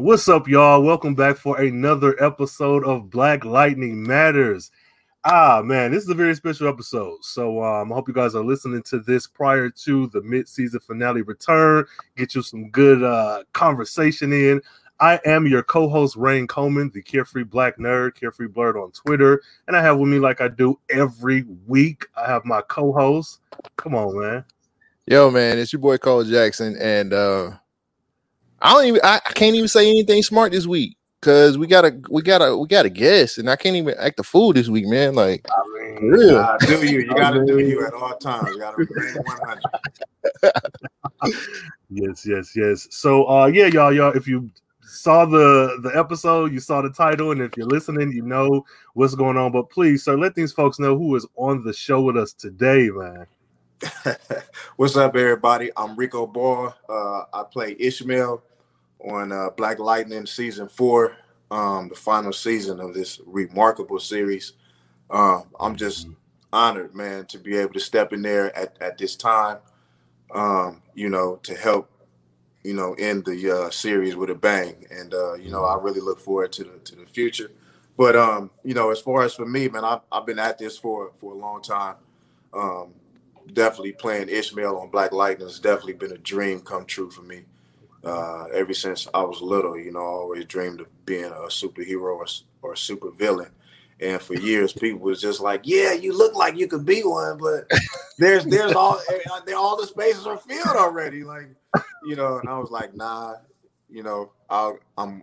[0.00, 0.82] What's up, y'all?
[0.82, 4.70] Welcome back for another episode of Black Lightning Matters.
[5.24, 7.18] Ah, man, this is a very special episode.
[7.20, 11.20] So um, I hope you guys are listening to this prior to the mid-season finale
[11.20, 11.84] return.
[12.16, 14.62] Get you some good uh, conversation in.
[15.00, 19.76] I am your co-host Rain Coleman, the Carefree Black Nerd, Carefree Blurred on Twitter, and
[19.76, 23.40] I have with me, like I do every week, I have my co-host.
[23.76, 24.44] Come on, man.
[25.06, 27.50] Yo, man, it's your boy Cole Jackson, and uh
[28.60, 32.00] I don't even I, I can't even say anything smart this week because we gotta
[32.08, 35.14] we gotta we gotta guess, and I can't even act the fool this week, man.
[35.14, 36.38] Like, I mean, real.
[36.38, 37.00] Uh, do you?
[37.00, 38.48] You gotta do you at all times.
[38.50, 39.64] You gotta remain one hundred.
[41.90, 42.88] yes, yes, yes.
[42.90, 44.12] So, uh, yeah, y'all, y'all.
[44.12, 44.50] If you
[44.82, 49.14] saw the the episode, you saw the title, and if you're listening, you know what's
[49.14, 49.52] going on.
[49.52, 52.88] But please, sir, let these folks know who is on the show with us today,
[52.90, 53.26] man.
[54.76, 55.70] what's up, everybody?
[55.76, 56.74] I'm Rico Ball.
[56.88, 58.42] Uh, I play Ishmael
[59.04, 61.16] on uh, Black Lightning season four,
[61.50, 64.52] um, the final season of this remarkable series.
[65.10, 66.14] Uh, I'm just mm-hmm.
[66.52, 69.58] honored, man, to be able to step in there at, at this time,
[70.32, 71.90] um, you know, to help,
[72.62, 74.86] you know, end the uh, series with a bang.
[74.90, 75.84] And, uh, you know, I mm-hmm.
[75.84, 77.50] really look forward to the, to the future.
[77.96, 80.78] But, um, you know, as far as for me, man, I've, I've been at this
[80.78, 81.96] for, for a long time.
[82.54, 82.94] Um,
[83.52, 87.44] definitely playing Ishmael on Black Lightning has definitely been a dream come true for me
[88.04, 89.78] uh, ever since I was little.
[89.78, 92.26] You know, I always dreamed of being a superhero or,
[92.62, 93.50] or a super villain.
[94.00, 97.36] And for years, people was just like, "Yeah, you look like you could be one,
[97.36, 97.70] but
[98.18, 101.48] there's there's all eh, all the spaces are filled already." Like,
[102.06, 103.34] you know, and I was like, "Nah,
[103.90, 105.22] you know, i am I'm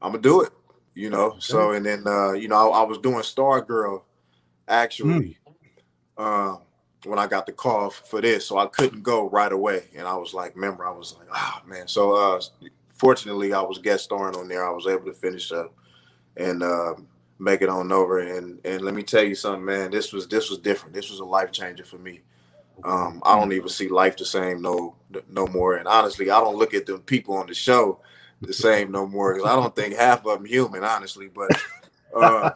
[0.00, 0.52] I'm gonna do it."
[0.94, 4.02] You know, so and then uh, you know, I, I was doing Stargirl
[4.66, 5.36] actually.
[6.18, 6.22] Mm.
[6.24, 6.60] Um,
[7.04, 9.84] when I got the call for this, so I couldn't go right away.
[9.96, 11.86] And I was like, remember, I was like, ah, oh, man.
[11.86, 12.40] So uh,
[12.90, 14.66] fortunately, I was guest starring on there.
[14.66, 15.72] I was able to finish up
[16.36, 16.94] and uh,
[17.38, 18.18] make it on over.
[18.18, 19.90] And and let me tell you something, man.
[19.90, 20.94] This was this was different.
[20.94, 22.20] This was a life changer for me.
[22.84, 24.94] Um, I don't even see life the same no
[25.28, 25.76] no more.
[25.76, 28.00] And honestly, I don't look at the people on the show
[28.40, 31.28] the same no more because I don't think half of them human, honestly.
[31.28, 31.50] But
[32.14, 32.50] uh,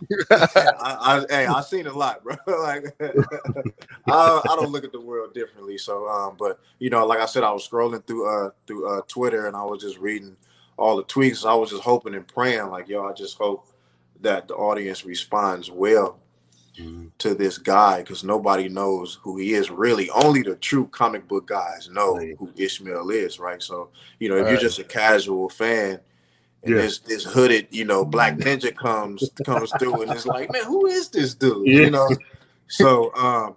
[0.30, 2.36] I, I, hey, I've seen a lot, bro.
[2.46, 5.78] like, I, I, don't look at the world differently.
[5.78, 9.02] So, um, but you know, like I said, I was scrolling through uh through uh
[9.08, 10.36] Twitter and I was just reading
[10.76, 11.48] all the tweets.
[11.48, 13.66] I was just hoping and praying, like, yo, I just hope
[14.20, 16.18] that the audience responds well
[16.78, 17.06] mm-hmm.
[17.18, 19.70] to this guy because nobody knows who he is.
[19.70, 22.36] Really, only the true comic book guys know right.
[22.38, 23.62] who Ishmael is, right?
[23.62, 24.52] So, you know, if right.
[24.52, 26.00] you're just a casual fan
[26.68, 26.82] and yeah.
[26.82, 30.86] this this hooded, you know, black ninja comes comes through and it's like, man, who
[30.86, 31.66] is this dude?
[31.66, 31.80] Yeah.
[31.80, 32.08] You know.
[32.68, 33.56] So um,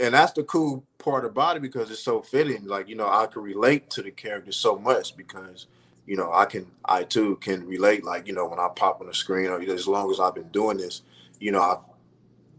[0.00, 2.64] and that's the cool part about it because it's so fitting.
[2.66, 5.66] Like, you know, I can relate to the character so much because,
[6.06, 9.06] you know, I can I too can relate, like, you know, when I pop on
[9.06, 11.02] the screen or as long as I've been doing this,
[11.40, 11.76] you know, I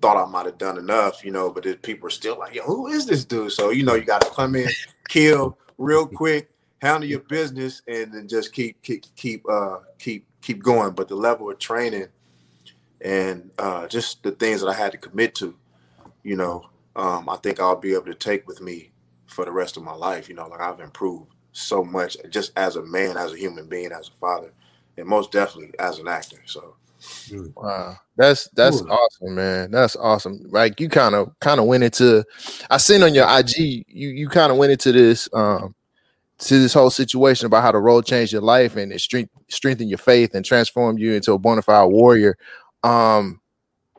[0.01, 2.87] thought I might have done enough, you know, but people are still like, yo, who
[2.87, 3.51] is this dude?
[3.51, 4.69] So, you know, you gotta come in,
[5.09, 6.49] kill real quick,
[6.85, 10.91] handle your business and then just keep keep keep uh keep keep going.
[10.91, 12.07] But the level of training
[13.01, 15.55] and uh, just the things that I had to commit to,
[16.23, 18.91] you know, um, I think I'll be able to take with me
[19.25, 20.29] for the rest of my life.
[20.29, 23.91] You know, like I've improved so much just as a man, as a human being,
[23.91, 24.53] as a father,
[24.97, 26.41] and most definitely as an actor.
[26.45, 26.75] So.
[27.55, 28.87] Wow, that's that's Ooh.
[28.87, 29.69] awesome, man.
[29.69, 30.39] That's awesome.
[30.49, 32.23] Like you kind of kind of went into.
[32.69, 35.75] I seen on your IG, you you kind of went into this um
[36.37, 39.89] to this whole situation about how the role changed your life and it strength, strengthened
[39.89, 42.37] your faith and transformed you into a bona fide warrior.
[42.83, 43.41] Um,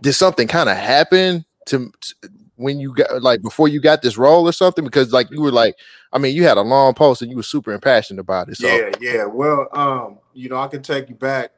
[0.02, 2.14] did something kind of happen to, to,
[2.56, 4.84] when you got like before you got this role or something?
[4.84, 5.76] Because like you were like,
[6.12, 8.56] I mean, you had a long post and you were super impassioned about it.
[8.56, 8.66] So.
[8.66, 9.24] Yeah, yeah.
[9.24, 11.53] Well, um, you know, I can take you back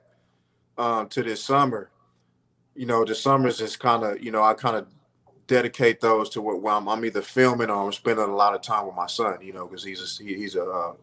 [0.77, 1.91] um to this summer.
[2.77, 4.87] You know, the summers is kind of, you know, I kind of
[5.49, 8.87] dedicate those to what I'm, I'm, either filming or I'm spending a lot of time
[8.87, 9.39] with my son.
[9.43, 10.95] You know, because he's a, he's a, a,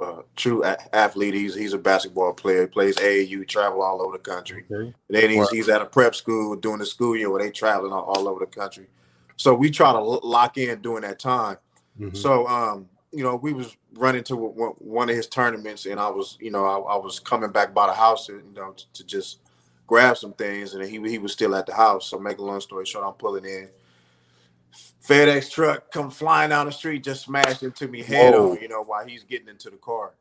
[0.00, 1.34] a true athlete.
[1.34, 2.62] He's he's a basketball player.
[2.62, 4.64] He plays AAU, travel all over the country.
[4.70, 4.92] Okay.
[5.08, 8.04] then he's, he's at a prep school doing the school year where they traveling all,
[8.04, 8.88] all over the country.
[9.36, 11.58] So we try to lock in during that time.
[12.00, 12.16] Mm-hmm.
[12.16, 16.36] So um, you know, we was running to one of his tournaments, and I was,
[16.40, 19.38] you know, I, I was coming back by the house, you know, to, to just
[19.86, 22.06] grab some things, and he he was still at the house.
[22.08, 23.68] So make a long story short, I'm pulling in.
[25.06, 28.52] FedEx truck come flying down the street, just smashed into me head Whoa.
[28.52, 30.12] on, you know, while he's getting into the car.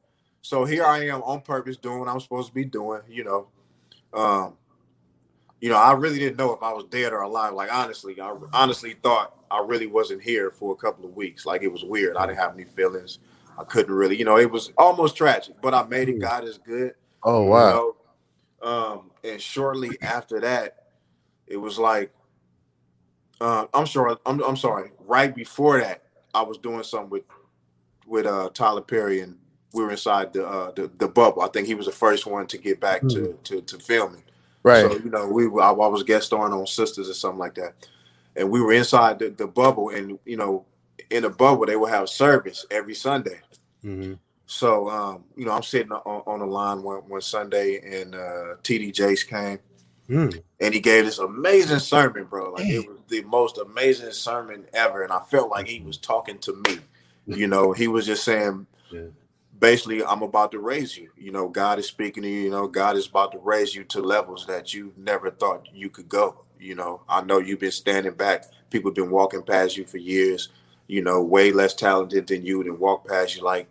[0.41, 3.47] So here I am on purpose doing what I'm supposed to be doing, you know.
[4.13, 4.53] Um,
[5.61, 7.53] you know, I really didn't know if I was dead or alive.
[7.53, 11.45] Like honestly, I honestly thought I really wasn't here for a couple of weeks.
[11.45, 12.17] Like it was weird.
[12.17, 13.19] I didn't have any feelings.
[13.57, 16.19] I couldn't really, you know, it was almost tragic, but I made it.
[16.19, 16.95] God is good.
[17.23, 17.67] Oh wow.
[17.67, 17.95] You know?
[18.63, 20.77] Um, and shortly after that,
[21.47, 22.11] it was like,
[23.41, 24.91] uh, I'm sorry, I'm, I'm sorry.
[25.05, 27.23] Right before that, I was doing something with
[28.07, 29.37] with uh, Tyler Perry, and
[29.73, 31.41] we were inside the, uh, the, the bubble.
[31.41, 33.41] I think he was the first one to get back to, hmm.
[33.43, 34.23] to to filming.
[34.63, 34.81] Right.
[34.81, 37.73] So you know, we I, I was guest starring on Sisters or something like that,
[38.35, 40.65] and we were inside the, the bubble, and you know,
[41.09, 43.41] in the bubble they would have service every Sunday.
[43.83, 44.13] Mm-hmm.
[44.45, 48.55] So um, you know, I'm sitting on, on the line one, one Sunday, and uh,
[48.63, 49.59] TD Jakes came,
[50.09, 50.41] mm.
[50.59, 52.51] and he gave this amazing sermon, bro.
[52.51, 56.39] Like it was the most amazing sermon ever, and I felt like he was talking
[56.39, 56.79] to me.
[57.25, 59.05] You know, he was just saying, yeah.
[59.57, 61.09] basically, I'm about to raise you.
[61.17, 62.41] You know, God is speaking to you.
[62.41, 65.89] You know, God is about to raise you to levels that you never thought you
[65.89, 66.43] could go.
[66.59, 68.43] You know, I know you've been standing back.
[68.71, 70.49] People have been walking past you for years.
[70.87, 73.69] You know, way less talented than you, and walk past you like,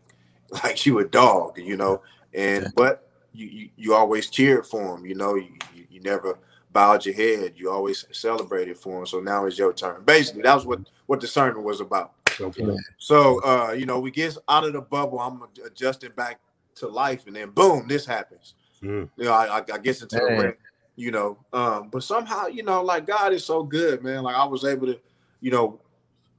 [0.65, 1.59] like you a dog.
[1.59, 2.03] You know,
[2.35, 5.07] and but you you, you always cheered for him.
[5.07, 6.39] You know, you, you, you never
[6.73, 7.55] bowed your head.
[7.57, 9.07] You always celebrated for him.
[9.07, 10.03] So now it's your turn.
[10.05, 12.13] Basically, that was what what the sermon was about.
[12.41, 12.77] Okay.
[12.99, 15.21] So uh, you know, we get out of the bubble.
[15.21, 16.41] I'm adjusting back
[16.77, 18.55] to life, and then boom, this happens.
[18.83, 19.09] Mm.
[19.17, 20.55] You know, I, I guess into the ring,
[20.97, 21.39] you know.
[21.53, 24.23] Um, but somehow, you know, like God is so good, man.
[24.23, 24.99] Like I was able to,
[25.41, 25.81] you know,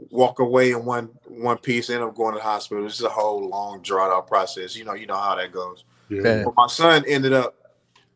[0.09, 2.83] walk away in one one piece, end up going to the hospital.
[2.83, 4.75] This is a whole long drawn out process.
[4.75, 5.85] You know, you know how that goes.
[6.09, 6.43] Yeah.
[6.45, 7.55] But my son ended up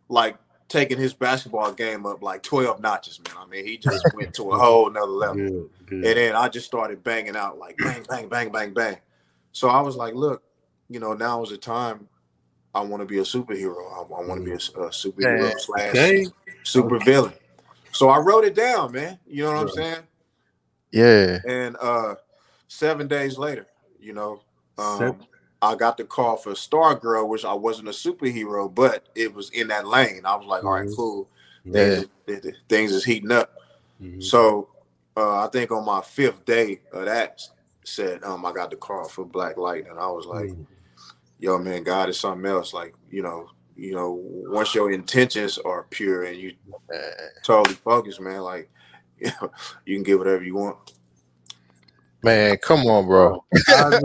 [0.10, 0.38] like
[0.68, 3.36] taking his basketball game up like 12 notches, man.
[3.40, 5.36] I mean, he just went to a whole nother level.
[5.36, 6.06] Good, good.
[6.06, 8.98] And then I just started banging out like bang, bang, bang, bang, bang.
[9.52, 10.44] So I was like, look,
[10.90, 12.08] you know, now is the time
[12.74, 13.78] I want to be a superhero.
[13.94, 15.54] I, I want to be a, a superhero okay.
[15.58, 16.26] slash okay.
[16.64, 17.34] super villain.
[17.92, 19.18] So I wrote it down, man.
[19.26, 20.04] You know what I'm saying?
[20.92, 21.39] Yeah.
[21.48, 22.16] And uh
[22.68, 23.68] seven days later,
[24.00, 24.42] you know,
[24.78, 25.19] um,
[25.62, 29.69] I got the call for Stargirl, which I wasn't a superhero, but it was in
[29.69, 30.22] that lane.
[30.25, 30.95] I was like, all right, mm-hmm.
[30.95, 31.28] cool.
[31.66, 32.01] Yeah.
[32.25, 33.54] Things, things is heating up.
[34.01, 34.22] Mm-hmm.
[34.22, 34.69] So
[35.16, 37.42] uh, I think on my fifth day of that
[37.83, 40.63] said, um, I got the call for Black Light, and I was like, mm-hmm.
[41.40, 42.74] yo, man, God is something else.
[42.74, 46.54] Like, you know, you know, once your intentions are pure and you
[47.44, 48.69] totally focused, man, like,
[49.86, 50.94] you can get whatever you want.
[52.24, 53.44] Man, come on, bro.
[53.69, 54.00] Oh,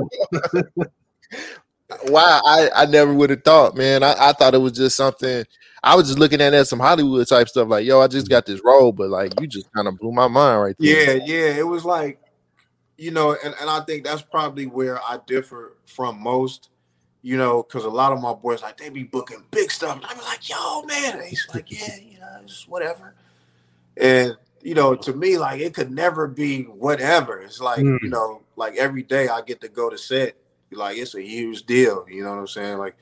[2.09, 4.03] wow, I, I never would have thought, man.
[4.03, 5.45] I, I thought it was just something.
[5.83, 8.47] I was just looking at that some Hollywood type stuff, like, yo, I just got
[8.47, 11.17] this role, but like you just kind of blew my mind right there.
[11.17, 11.59] Yeah, yeah.
[11.59, 12.21] It was like,
[12.97, 16.69] you know, and, and I think that's probably where I differ from most,
[17.23, 19.97] you know, because a lot of my boys like they be booking big stuff.
[19.97, 21.19] And I'm like, yo, man.
[21.19, 23.15] And he's like, yeah, you know, it's whatever.
[23.97, 27.41] And you know, to me, like it could never be whatever.
[27.41, 27.99] It's like, mm.
[28.03, 30.37] you know, like every day I get to go to set
[30.75, 32.07] like it's a huge deal.
[32.09, 32.79] You know what I'm saying?
[32.79, 32.97] Like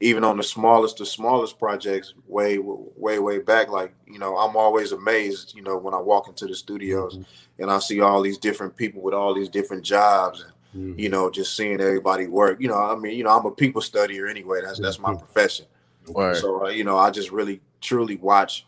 [0.00, 3.68] even on the smallest, the smallest projects, way, way, way back.
[3.68, 5.54] Like you know, I'm always amazed.
[5.54, 7.62] You know, when I walk into the studios mm-hmm.
[7.62, 10.52] and I see all these different people with all these different jobs, and
[10.90, 10.98] mm-hmm.
[10.98, 12.60] you know, just seeing everybody work.
[12.60, 14.60] You know, I mean, you know, I'm a people studier anyway.
[14.62, 15.18] That's that's my mm-hmm.
[15.18, 15.66] profession.
[16.08, 16.36] Right.
[16.36, 18.66] So uh, you know, I just really truly watch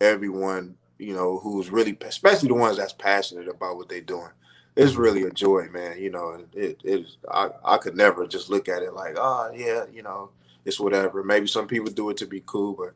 [0.00, 0.76] everyone.
[0.98, 4.30] You know, who's really, especially the ones that's passionate about what they're doing
[4.76, 5.98] it's really a joy, man.
[5.98, 7.16] You know, it is.
[7.30, 10.30] I I could never just look at it like, oh yeah, you know,
[10.64, 11.24] it's whatever.
[11.24, 12.92] Maybe some people do it to be cool, but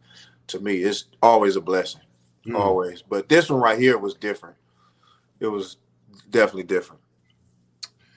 [0.49, 2.03] to me, it's always a blessing,
[2.47, 2.55] mm.
[2.55, 3.03] always.
[3.03, 4.57] But this one right here was different.
[5.41, 5.79] It was
[6.29, 7.01] definitely different.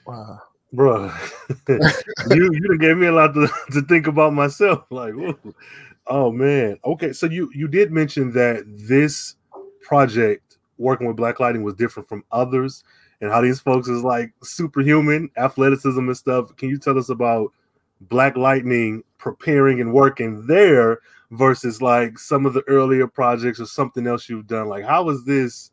[0.06, 1.10] Wow, bro,
[1.68, 4.84] you you gave me a lot to, to think about myself.
[4.90, 5.38] Like, whoa.
[6.06, 7.14] oh man, okay.
[7.14, 9.36] So you you did mention that this
[9.84, 12.82] project working with Black Lightning was different from others
[13.20, 16.54] and how these folks is like superhuman athleticism and stuff.
[16.56, 17.52] Can you tell us about
[18.02, 20.98] Black Lightning preparing and working there
[21.30, 24.68] versus like some of the earlier projects or something else you've done?
[24.68, 25.70] Like, how was this?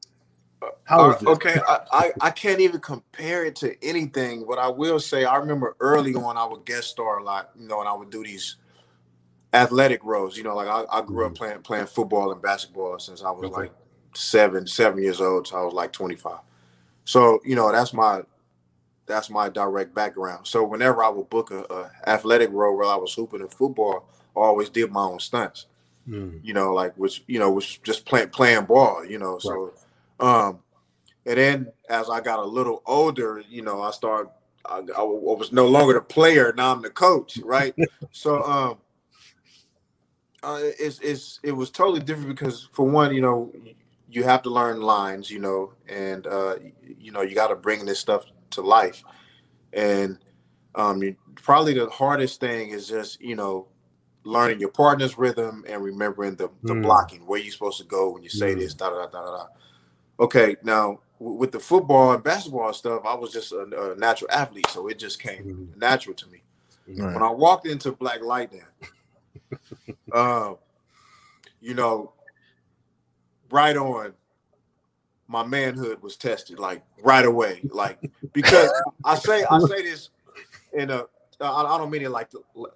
[0.84, 1.28] How was uh, this?
[1.30, 5.38] Okay, I, I, I can't even compare it to anything, but I will say I
[5.38, 8.24] remember early on I would guest star a lot, you know, and I would do
[8.24, 8.58] these
[9.54, 10.38] athletic roles.
[10.38, 11.44] You know, like I, I grew up mm-hmm.
[11.44, 13.62] playing playing football and basketball since I was okay.
[13.62, 13.72] like
[14.14, 15.48] seven, seven years old.
[15.48, 16.40] So I was like 25.
[17.06, 18.22] So you know that's my
[19.06, 20.48] that's my direct background.
[20.48, 24.08] So whenever I would book a, a athletic role while I was hooping in football,
[24.36, 25.66] I always did my own stunts.
[26.08, 26.40] Mm.
[26.44, 29.06] You know, like which you know was just playing playing ball.
[29.06, 29.74] You know, so
[30.20, 30.60] um,
[31.26, 34.32] and then as I got a little older, you know, I started.
[34.64, 36.54] I, I was no longer the player.
[36.56, 37.76] Now I'm the coach, right?
[38.12, 38.78] so um,
[40.44, 43.52] uh, it's it's it was totally different because for one, you know,
[44.12, 46.56] you have to learn lines, you know, and uh,
[47.00, 49.04] you know you got to bring this stuff to life.
[49.74, 50.20] And
[50.76, 53.68] um, you, probably the hardest thing is just you know
[54.26, 56.82] learning your partner's rhythm and remembering the, the Mm.
[56.84, 58.56] blocking where you're supposed to go when you say Mm.
[58.56, 59.48] this da da da da da.
[60.20, 64.32] Okay, now w- with the football and basketball stuff, I was just a, a natural
[64.32, 65.70] athlete, so it just came Mhm.
[65.76, 66.44] natural to me.
[66.98, 67.14] Right.
[67.14, 68.66] When I walked into Black Lightning,
[70.14, 70.58] um,
[71.62, 72.14] you know,
[73.52, 74.14] right on,
[75.28, 78.00] my manhood was tested like right away, like
[78.34, 78.70] because
[79.06, 80.10] I say I say this
[80.74, 81.06] in a
[81.40, 82.30] I, I don't mean it like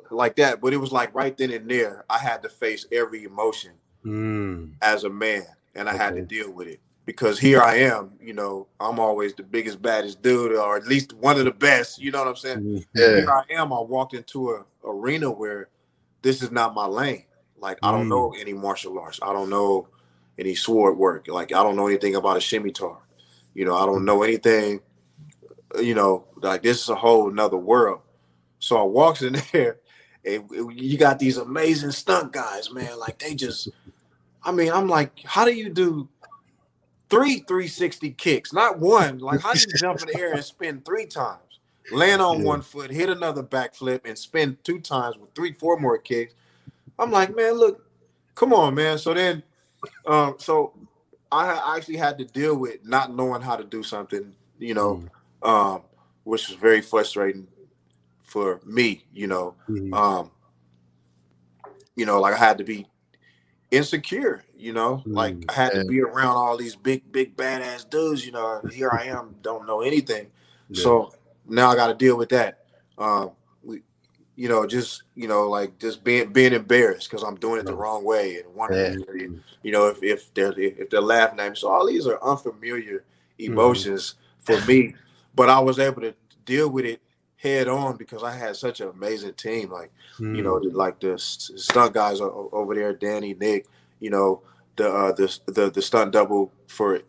[0.10, 3.24] like that, but it was like right then and there I had to face every
[3.24, 3.72] emotion
[4.06, 4.74] Mm.
[4.84, 8.14] as a man, and I had to deal with it because here I am.
[8.22, 12.00] You know, I'm always the biggest, baddest dude, or at least one of the best.
[12.00, 12.60] You know what I'm saying?
[12.60, 12.86] Mm.
[12.94, 13.16] Yeah.
[13.16, 13.74] here I am.
[13.74, 15.70] I walked into a arena where
[16.22, 17.26] this is not my lane.
[17.58, 18.10] Like I don't Mm.
[18.10, 19.20] know any martial arts.
[19.24, 19.88] I don't know
[20.38, 21.28] any sword work.
[21.28, 22.98] Like I don't know anything about a scimitar.
[23.54, 24.82] You know, I don't know anything.
[25.80, 28.02] You know, like this is a whole nother world.
[28.60, 29.78] So I walks in there,
[30.26, 33.00] and you got these amazing stunt guys, man.
[33.00, 33.70] Like they just,
[34.44, 36.10] I mean, I'm like, how do you do
[37.10, 39.20] three 360 kicks, not one?
[39.20, 41.40] Like how do you jump in the air and spin three times?
[41.92, 42.46] land on Yeah.
[42.46, 46.34] one foot, hit another backflip, and spin two times with three, four more kicks.
[46.98, 47.86] I'm like, man, look,
[48.36, 48.98] come on, man.
[48.98, 49.44] So then,
[50.06, 50.74] um, so
[51.32, 55.04] I actually had to deal with not knowing how to do something, you know,
[55.42, 55.48] Mm.
[55.48, 55.82] um,
[56.24, 57.48] which was very frustrating
[58.24, 59.56] for me, you know.
[59.68, 59.94] Mhm.
[59.94, 60.32] Um,
[61.96, 62.88] you know, like I had to be
[63.72, 65.46] insecure, you know, like Mm.
[65.50, 68.62] I had to be around all these big, big badass dudes, you know.
[68.72, 70.32] Here I am, don't know anything.
[70.70, 70.84] Yeah.
[70.84, 71.14] So
[71.48, 72.66] now I got to deal with that.
[72.98, 73.32] Um,
[74.36, 77.74] you know, just you know, like just being being embarrassed because I'm doing it the
[77.74, 79.40] wrong way and wondering, Mhm.
[79.64, 81.56] you know, if if they're if they're laughing at me.
[81.56, 83.04] So all these are unfamiliar
[83.40, 84.96] emotions for me,
[85.36, 86.14] but I was able to
[86.46, 87.02] deal with it
[87.38, 89.72] head on because I had such an amazing team.
[89.72, 90.74] Like you know, Mm.
[90.74, 93.68] like the stunt guys over there, Danny, Nick,
[94.00, 94.42] you know,
[94.76, 97.02] the uh, the the the stunt double for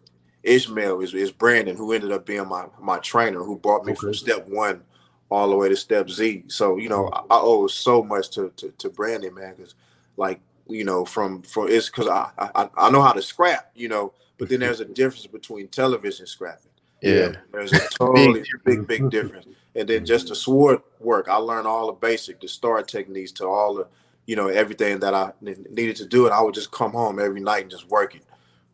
[0.42, 4.14] Ishmael is, is Brandon, who ended up being my my trainer, who brought me from
[4.14, 4.82] step one
[5.30, 6.44] all the way to step Z.
[6.48, 9.74] So you know, I, I owe so much to to, to Brandon, man, because
[10.16, 13.88] like you know, from from it's because I, I I know how to scrap, you
[13.88, 16.70] know, but then there's a difference between television scrapping.
[17.02, 17.32] Yeah.
[17.52, 19.46] There's a totally big, big difference.
[19.74, 23.46] And then just the sword work, I learned all the basic, the start techniques to
[23.46, 23.86] all the,
[24.26, 26.26] you know, everything that I needed to do.
[26.26, 28.22] And I would just come home every night and just work it,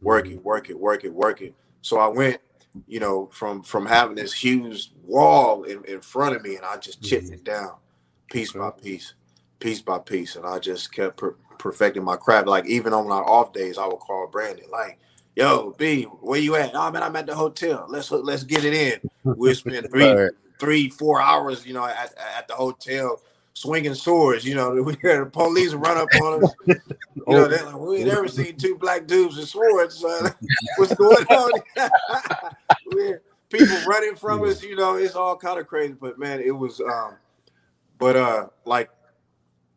[0.01, 1.55] work it, work it, work it, work it.
[1.83, 2.41] So I went,
[2.87, 6.77] you know, from from having this huge wall in, in front of me, and I
[6.77, 7.33] just chipped Mhm.
[7.35, 7.75] it down,
[8.31, 9.15] piece by piece,
[9.59, 12.47] piece by piece, and I just kept per- perfecting my craft.
[12.47, 14.99] Like even on my off days, I would call Brandon, like,
[15.37, 16.75] "Yo, B, where you at?
[16.75, 17.87] Oh man, I'm at the hotel.
[17.89, 19.01] Let's let's get it in.
[19.25, 20.31] We'll spend three, Right.
[20.59, 23.21] three, four hours, you know, at, at the hotel."
[23.55, 26.55] Swinging swords, you know, we hear the police run up on us.
[27.27, 30.35] You know, they're like, we ain't never seen two black dudes with swords, son.
[30.77, 31.53] What's going on?
[33.51, 35.93] People running from us, you know, it's all kind of crazy.
[35.93, 37.17] But man, it was um,
[37.99, 38.91] but uh, like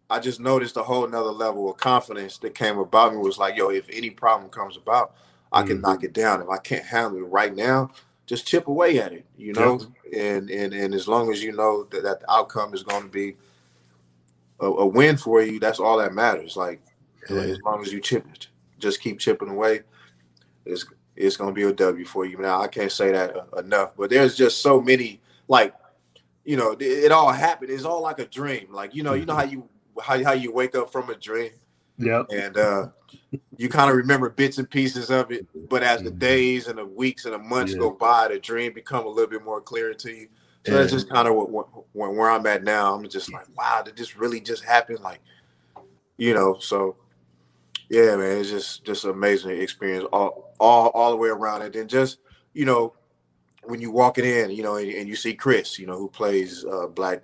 [0.10, 3.58] I just noticed a whole nother level of confidence that came about me was like,
[3.58, 5.14] yo, if any problem comes about,
[5.52, 5.82] I can Mhm.
[5.82, 6.42] knock it down.
[6.42, 7.92] If I can't handle it right now,
[8.26, 9.80] just chip away at it, you know.
[10.16, 13.10] And and and as long as you know that, that the outcome is going to
[13.10, 13.36] be
[14.60, 16.56] a, a win for you, that's all that matters.
[16.56, 16.82] Like
[17.30, 17.38] Yeah.
[17.42, 18.48] as long as you chip, it,
[18.80, 19.82] just keep chipping away.
[20.66, 20.86] It's
[21.16, 22.38] it's gonna be a W for you.
[22.38, 25.74] Now I can't say that uh, enough, but there's just so many like,
[26.44, 27.72] you know, it, all happened.
[27.72, 28.68] It's all like a dream.
[28.72, 29.68] Like you know, you know how you
[30.02, 31.52] how how you wake up from a dream
[31.98, 32.24] Yeah.
[32.34, 32.88] and uh
[33.58, 36.20] you kind of remember bits and pieces of it, but as the Mhm.
[36.20, 37.80] days and the weeks and the months Yeah.
[37.80, 40.28] go by, the dream become a little bit more clear to you.
[40.66, 42.96] So that's just kind of what, what, where I'm at now.
[42.96, 44.98] I'm just like, wow, did this really just happen?
[45.02, 45.22] Like,
[46.18, 46.96] you know, so
[47.90, 51.62] yeah, man, it's just just an amazing experience all all all the way around.
[51.62, 52.20] And then just
[52.54, 52.94] you know,
[53.64, 56.08] when you walk it in, you know, and, and you see Chris, you know, who
[56.08, 57.22] plays uh, Black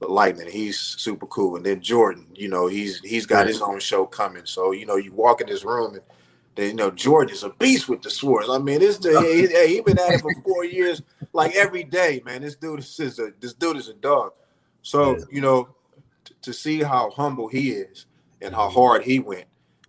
[0.00, 1.56] Lightning, he's super cool.
[1.56, 4.44] And then Jordan, you know, he's he's got his own show coming.
[4.44, 6.02] So you know, you walk in this room and.
[6.56, 8.48] You know Jordan is a beast with the swords.
[8.48, 12.22] I mean, this dude, he, he, been at it for four years, like every day,
[12.24, 12.42] man.
[12.42, 14.32] This dude is a this dude is a dog.
[14.82, 15.68] So you know,
[16.24, 18.06] t- to see how humble he is
[18.40, 19.46] and how hard he went,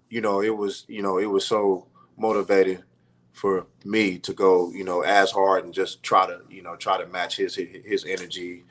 [0.09, 2.83] you know, it was you know it was so motivating
[3.31, 6.97] for me to go you know as hard and just try to you know try
[6.97, 8.63] to match his his, his energy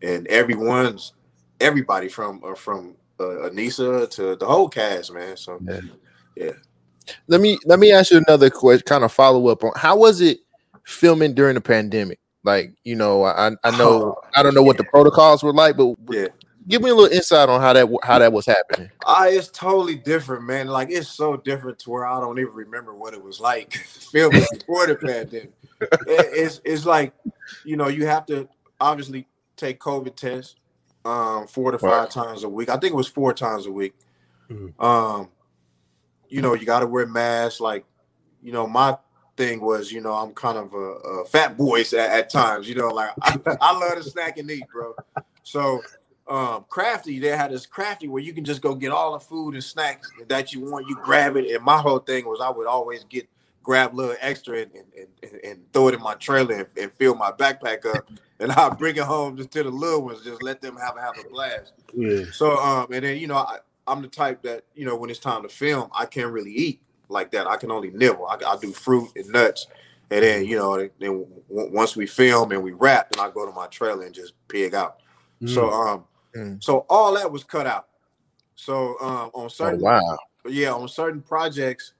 [0.00, 1.12] and everyone's
[1.60, 5.36] everybody from uh, from uh, Anissa to the whole cast, man.
[5.36, 5.80] So Yeah.
[6.36, 6.52] yeah.
[7.28, 10.20] Let me let me ask you another question, kind of follow up on how was
[10.20, 10.38] it
[10.84, 12.18] filming during the pandemic?
[12.44, 15.94] Like, you know, I I know I don't know what the protocols were like, but
[16.10, 16.28] Yeah.
[16.68, 18.90] give me a little insight on how that how that was happening.
[19.06, 20.66] Ah, it's totally different, man.
[20.68, 23.72] Like it's so different to where I don't even remember what it was like
[24.12, 25.52] filming before the pandemic.
[25.80, 27.12] It- it's it's like,
[27.64, 28.48] you know, you have to
[28.80, 30.56] obviously take COVID tests
[31.04, 32.10] um four to five Right.
[32.10, 32.68] times a week.
[32.68, 33.94] I think it was four times a week.
[34.50, 34.72] Mhm.
[34.82, 35.28] Um,
[36.32, 37.60] you know, you got to wear masks.
[37.60, 37.84] Like,
[38.42, 38.96] you know, my
[39.36, 42.68] thing was, you know, I'm kind of a, a fat boy at, at times.
[42.68, 44.94] You know, like I, I love to snack and eat, bro.
[45.42, 45.82] So,
[46.26, 49.54] um, crafty, they had this crafty where you can just go get all the food
[49.54, 50.88] and snacks that you want.
[50.88, 53.28] You grab it, and my whole thing was I would always get
[53.62, 56.92] grab a little extra and, and, and, and throw it in my trailer and, and
[56.92, 58.08] fill my backpack up,
[58.40, 61.14] and I'll bring it home just to the little ones, just let them have have
[61.18, 61.74] a blast.
[61.94, 62.24] Yeah.
[62.32, 65.18] So um, and then you know I, I'm the type that you know when it's
[65.18, 67.46] time to film, I can't really eat like that.
[67.46, 68.26] I can only nibble.
[68.26, 69.66] I, I do fruit and nuts,
[70.10, 73.44] and then you know then w- once we film and we wrap, then I go
[73.46, 74.98] to my trailer and just pig out.
[75.46, 76.04] So um,
[76.36, 76.62] Mm.
[76.64, 77.88] so all that was cut out.
[78.54, 80.00] So um, on Oh, certain wow.
[80.48, 81.92] yeah, on certain projects,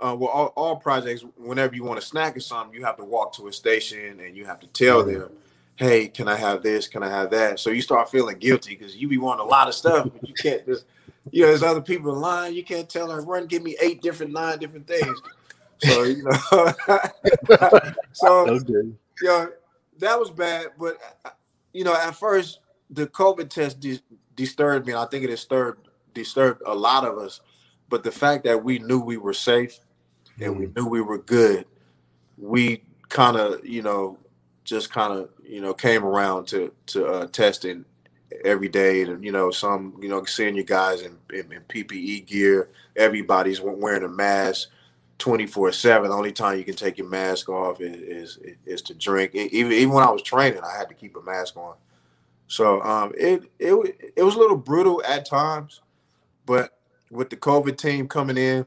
[0.00, 3.04] uh, well, all, all projects, whenever you want a snack or something, you have to
[3.04, 5.30] walk to a station and you have to tell them,
[5.76, 6.88] "Hey, can I have this?
[6.88, 9.68] Can I have that?" So you start feeling guilty because you be wanting a lot
[9.68, 10.84] of stuff, but you can't just,
[11.30, 12.54] you know, there's other people in line.
[12.54, 15.20] You can't tell her, "Run, give me eight different, nine different things."
[15.78, 16.72] So you know,
[18.12, 18.92] so Okay.
[19.22, 19.46] yeah,
[19.98, 20.68] that was bad.
[20.78, 21.30] But uh,
[21.72, 22.60] you know, at first
[22.90, 24.02] the COVID test dis-
[24.34, 24.92] disturbed me.
[24.92, 27.40] And I think it disturbed disturbed a lot of us.
[27.88, 29.78] But the fact that we knew we were safe
[30.40, 31.66] and we knew we were good,
[32.38, 34.18] we kind of you know
[34.64, 37.84] just kind of you know came around to to uh, testing
[38.44, 42.26] every day and you know some you know seeing you guys in, in, in PPE
[42.26, 42.68] gear.
[42.96, 44.68] Everybody's wearing a mask.
[45.18, 48.94] 24 7 the only time you can take your mask off is is, is to
[48.94, 51.74] drink even even when i was training i had to keep a mask on
[52.46, 55.82] so um it it it was a little brutal at times
[56.46, 56.78] but
[57.10, 58.64] with the covid team coming in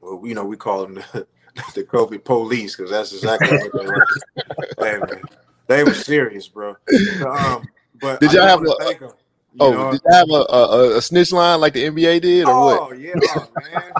[0.00, 1.26] well you know we call them the,
[1.76, 5.22] the covid police because that's exactly what they were
[5.68, 6.76] they were serious bro
[7.24, 7.64] um
[8.04, 9.08] but Did y'all have a- thank 'em,
[9.54, 9.90] you Oh, know?
[9.92, 12.80] did you have a, a, a snitch line like the NBA did, or what?
[12.82, 13.94] Oh yeah, oh, man.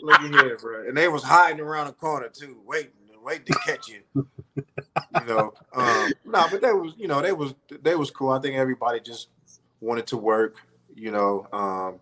[0.00, 0.86] Look at here, bro.
[0.88, 4.00] And they was hiding around the corner too, waiting, waiting to catch you.
[5.10, 8.30] You know, um, no, but that was, you know, they was, they was cool.
[8.30, 9.28] I think everybody just
[9.80, 10.56] wanted to work.
[10.94, 11.96] You know, um,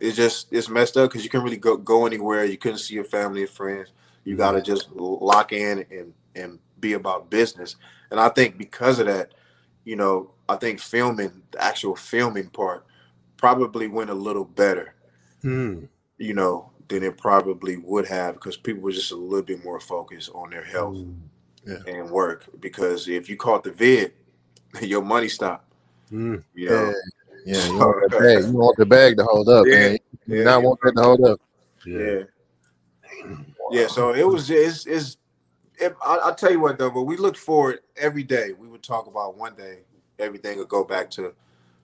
[0.00, 2.44] it's just it's messed up because you can't really go go anywhere.
[2.44, 3.90] You couldn't see your family and friends.
[4.24, 7.76] You got to just lock in and and be about business.
[8.10, 9.32] And I think because of that,
[9.90, 12.86] you know, I think filming the actual filming part
[13.36, 14.94] probably went a little better
[15.42, 15.86] Hmm.
[16.16, 19.80] you know, than it probably would have because people were just a little bit more
[19.80, 20.98] focused on their health
[21.64, 21.88] Hmm.
[21.88, 22.44] and work.
[22.60, 24.12] Because if you caught the vid,
[24.80, 25.72] your money stopped.
[26.08, 26.36] Hmm.
[26.54, 26.84] You know,
[27.46, 27.66] Yeah, yeah.
[27.66, 29.98] You want, that bag, you want the bag to hold up, Yeah, man.
[30.26, 31.40] You yeah, not want that to hold up.
[31.84, 31.98] Yeah.
[33.26, 33.36] yeah,
[33.72, 33.86] yeah.
[33.88, 35.16] So it was it's, it's
[35.80, 38.52] it, I, I'll tell you what though, but we looked forward every day.
[38.58, 39.80] We would talk about one day
[40.18, 41.34] everything would go back to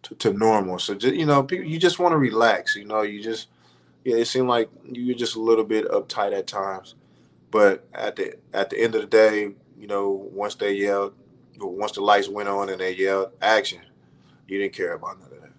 [0.03, 0.79] to, to normal.
[0.79, 2.77] So just you know, people, you just want to relax.
[2.77, 3.49] You know, you just
[4.05, 4.17] yeah.
[4.17, 6.95] It seemed like you were just a little bit uptight at times,
[7.51, 11.15] but at the at the end of the day, you know, once they yelled,
[11.59, 13.81] once the lights went on and they yelled action,
[14.47, 15.53] you didn't care about none of that.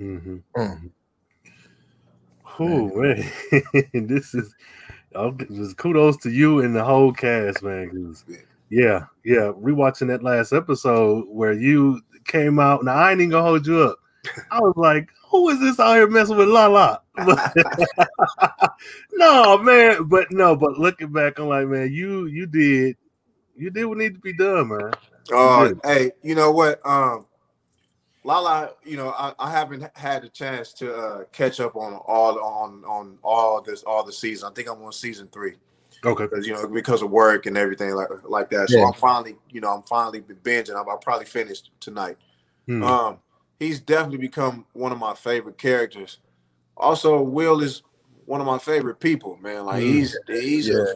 [0.00, 0.36] Mm-hmm.
[0.56, 0.90] Mm.
[2.60, 2.86] Oh
[3.92, 4.54] man, this is
[5.14, 8.14] I'll, just kudos to you and the whole cast, man.
[8.70, 9.06] Yeah.
[9.24, 9.52] yeah.
[9.52, 13.80] Rewatching that last episode where you came out, now I ain't even gonna hold you
[13.80, 13.98] up.
[14.50, 17.02] I was like, who is this out here messing with Lala?
[19.12, 22.96] no, man, but no, but looking back, I'm like, man, you you did
[23.56, 24.92] you did what needed to be done, man.
[25.32, 25.80] Oh, did.
[25.84, 26.80] hey, you know what?
[26.84, 27.26] Um,
[28.24, 32.38] Lala, you know, I, I haven't had a chance to uh, catch up on all
[32.42, 34.48] on on all this all the season.
[34.50, 35.54] I think I'm on season three
[36.04, 36.24] Okay.
[36.24, 38.70] because you know because of work and everything like like that.
[38.70, 38.86] So Yeah.
[38.86, 40.74] I'm finally, you know, I'm finally binging.
[40.74, 42.16] I'll, I'll probably finish tonight.
[42.66, 42.82] Hmm.
[42.82, 43.18] Um,
[43.60, 46.18] he's definitely become one of my favorite characters.
[46.78, 47.82] Also, Will is
[48.24, 49.66] one of my favorite people, man.
[49.66, 49.86] Like Mm.
[49.86, 50.76] he's he's Yeah.
[50.76, 50.86] a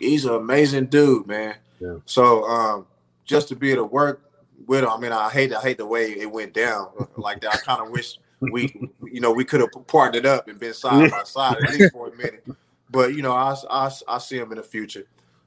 [0.00, 1.56] he's an amazing dude, man.
[1.80, 1.96] Yeah.
[2.06, 2.86] So um,
[3.26, 4.22] just to be able to work
[4.66, 7.54] with him, I mean, I hate I hate the way it went down like that.
[7.54, 11.10] I kind of wish we, you know, we could have partnered up and been side
[11.10, 12.44] by side at least for a minute.
[12.90, 15.04] But you know, I, I, I see him in the future.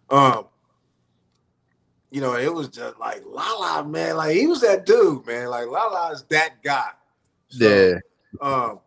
[0.09, 0.45] Um,
[2.11, 4.17] you know, it was just like Lala, man.
[4.17, 5.47] Like he was that dude, man.
[5.47, 6.89] Like Lala is that guy.
[7.47, 7.99] So, Yeah.
[8.41, 8.79] um,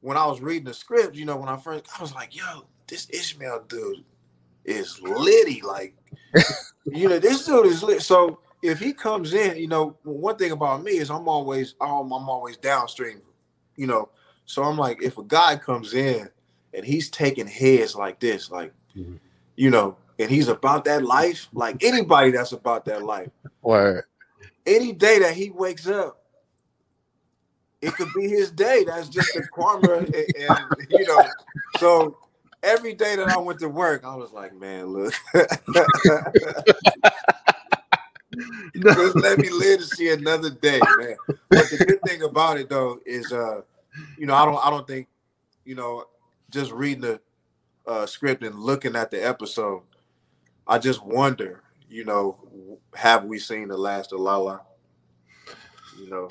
[0.00, 2.66] when I was reading the script, you know, when I first, I was like, yo,
[2.86, 4.04] this Ishmael dude
[4.64, 5.60] is litty.
[5.60, 5.94] Like,
[6.86, 8.02] you know, this dude is lit.
[8.02, 12.12] So if he comes in, you know, one thing about me is I'm always I'm,
[12.12, 13.20] I'm always downstream,
[13.76, 14.08] you know.
[14.46, 16.28] So I'm like, if a guy comes in
[16.72, 19.16] and he's taking heads like this, like, mm-hmm.
[19.56, 23.30] you know, and he's about that life, like anybody that's about that life.
[23.62, 24.04] Word.
[24.66, 26.22] Any day that he wakes up,
[27.80, 28.84] it could be his day.
[28.84, 31.24] That's just the karma, and, and you know.
[31.78, 32.16] So
[32.62, 35.14] every day that I went to work, I was like, man, look.
[38.76, 41.16] Just let me live to see another day, man.
[41.48, 43.62] But the good thing about it though is uh,
[44.16, 45.08] you know, I don't I don't think,
[45.64, 46.04] you know,
[46.50, 47.20] just reading the
[47.86, 49.82] uh, script and looking at the episode,
[50.66, 52.38] I just wonder, you know,
[52.94, 54.60] have we seen the last of Lala?
[55.98, 56.28] You know,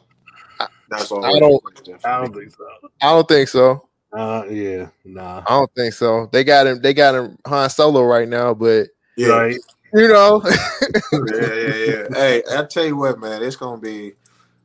[0.89, 1.25] that's all.
[1.25, 1.63] I don't.
[2.05, 2.67] I don't think so.
[3.01, 3.87] I don't think so.
[4.13, 5.43] Uh, yeah, nah.
[5.45, 6.29] I don't think so.
[6.31, 6.81] They got him.
[6.81, 9.57] They got him Han Solo right now, but yeah, right.
[9.93, 10.41] You know.
[11.13, 12.07] yeah, yeah, yeah.
[12.13, 14.13] Hey, I tell you what, man, it's gonna be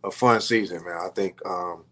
[0.04, 0.96] a fun season, man.
[0.96, 1.84] I think um,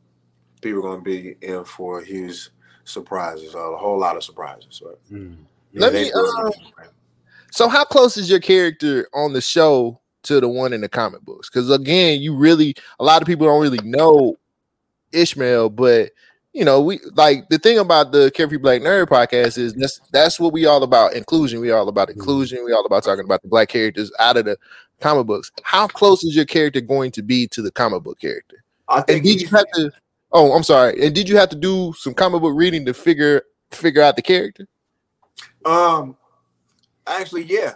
[0.61, 2.51] people are gonna be in for huge
[2.85, 4.83] surprises, a whole lot of surprises.
[4.83, 5.37] But, mm.
[5.73, 6.13] yeah, Let me.
[6.13, 6.51] Uh,
[7.53, 11.23] so, how close is your character on the show to the one in the comic
[11.23, 11.49] books?
[11.49, 14.37] Because again, you really a lot of people don't really know
[15.13, 16.13] Ishmael, but
[16.53, 20.41] you know, we like the thing about the Carefree Black Nerd podcast is that's that's
[20.41, 21.61] what we all about inclusion.
[21.61, 22.21] We all about mm-hmm.
[22.21, 22.65] inclusion.
[22.65, 24.59] We all about talking about the black characters out of the
[25.01, 25.51] comic books.
[25.63, 28.65] How close is your character going to be to the comic book character?
[28.89, 29.93] I think and did you have to
[30.33, 31.05] Oh, I'm sorry.
[31.05, 34.23] And did you have to do some comic book reading to figure figure out the
[34.23, 34.67] character?
[35.65, 36.17] Um
[37.07, 37.75] actually yeah.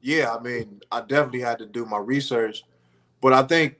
[0.00, 2.62] Yeah, I mean, I definitely had to do my research,
[3.20, 3.74] but I think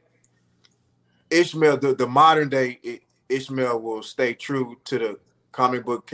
[1.31, 2.81] Ishmael, the, the modern day
[3.29, 5.19] Ishmael will stay true to the
[5.53, 6.11] comic book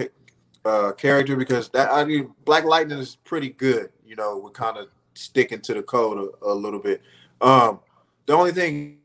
[0.64, 3.90] uh, character because that I mean Black Lightning is pretty good.
[4.04, 7.02] You know, we're kind of sticking to the code a, a little bit.
[7.40, 7.80] Um,
[8.26, 8.98] the only thing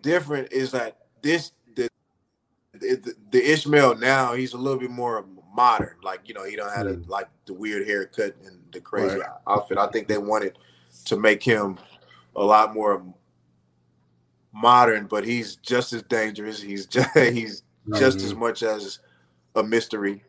[0.00, 1.88] different is that this the,
[2.72, 5.96] the, the Ishmael now he's a little bit more modern.
[6.02, 7.06] Like you know, he don't have mm.
[7.06, 9.28] a, like the weird haircut and the crazy right.
[9.46, 9.78] outfit.
[9.78, 10.58] I think they wanted
[11.06, 11.78] to make him
[12.36, 13.02] a lot more
[14.52, 16.60] modern, but he's just as dangerous.
[16.60, 17.98] He's just he's mm-hmm.
[17.98, 19.00] just as much as
[19.54, 20.24] a mystery.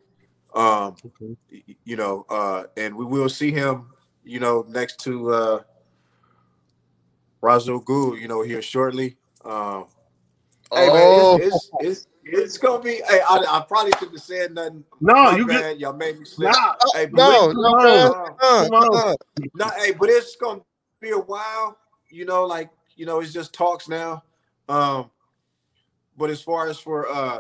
[0.56, 1.64] Um, okay.
[1.84, 3.88] you know, uh, and we will see him,
[4.24, 5.60] you know, next to uh
[7.42, 9.18] Ra's al you know, here shortly.
[9.44, 9.88] Um,
[10.72, 13.02] hey man, it's, it's, it's, it's gonna be.
[13.08, 14.84] Hey, I, I probably shouldn't have said nothing.
[15.02, 15.62] No, you bad.
[15.62, 16.54] Get, y'all made me slip.
[16.54, 19.16] Nah, hey, no, no, no, no, no,
[19.56, 20.62] no, hey, but it's gonna
[21.02, 21.78] be a while.
[22.10, 24.24] You know, like you know, it's just talks now.
[24.70, 25.10] Um,
[26.18, 27.40] but as far as for uh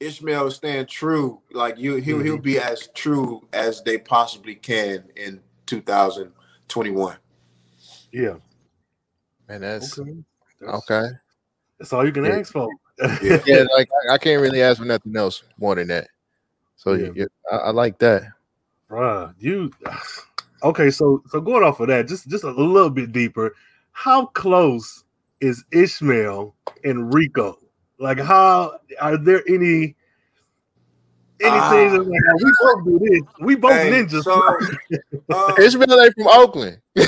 [0.00, 2.24] Ishmael staying true, like you, he'll mm-hmm.
[2.24, 7.16] he'll be as true as they possibly can in 2021.
[8.10, 8.36] Yeah,
[9.48, 10.16] and that's okay.
[10.60, 11.08] That's, okay.
[11.78, 12.38] That's all you can yeah.
[12.38, 12.68] ask for.
[13.22, 16.08] yeah, yeah, like I, I, can't really ask for nothing else more than that.
[16.76, 18.22] So yeah, yeah I, I like that.
[18.88, 19.70] Bruh, you
[20.62, 20.90] okay?
[20.90, 23.54] So so going off of that, just just a little bit deeper.
[24.02, 25.04] How close
[25.42, 27.58] is Ishmael and Rico?
[27.98, 29.94] Like, how are there any
[31.38, 33.20] anything uh, like, we both do this?
[33.42, 34.24] We both hey, ninjas.
[34.24, 34.40] So,
[35.30, 36.80] uh, Ishmael ain't from Oakland.
[36.94, 37.04] he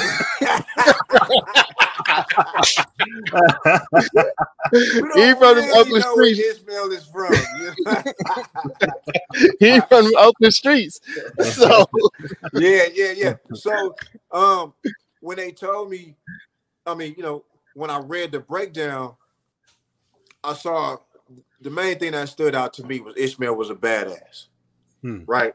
[5.33, 6.41] from the Oakland streets.
[6.41, 7.33] Ishmael is from.
[9.61, 11.01] he from the Oakland streets.
[11.41, 11.87] So
[12.53, 13.37] yeah, yeah, yeah.
[13.55, 13.95] So
[14.31, 14.75] um,
[15.21, 16.17] when they told me,
[16.87, 19.15] I mean, you know, when I read the breakdown,
[20.45, 20.97] I saw
[21.61, 24.47] the main thing that stood out to me was Ishmael was a badass,
[25.01, 25.25] hmm.
[25.27, 25.55] right?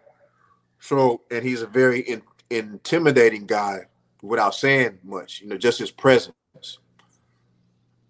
[0.80, 3.82] So, and he's a very in, intimidating guy
[4.22, 6.34] without saying much, you know, just his presence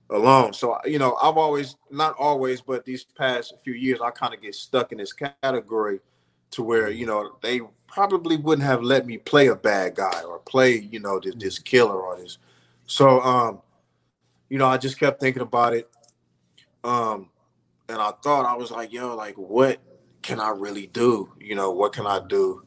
[0.10, 0.54] alone.
[0.54, 4.42] So, you know, I've always, not always, but these past few years, I kind of
[4.42, 6.00] get stuck in this category
[6.52, 10.40] to where, you know, they probably wouldn't have let me play a bad guy or
[10.40, 12.38] play, you know, this, this killer or this.
[12.88, 13.62] So, um,
[14.50, 15.90] you know, I just kept thinking about it.
[16.84, 17.30] Um,
[17.90, 19.80] and I thought I was like, yo, like what
[20.22, 21.32] can I really do?
[21.40, 22.64] You know, what can I do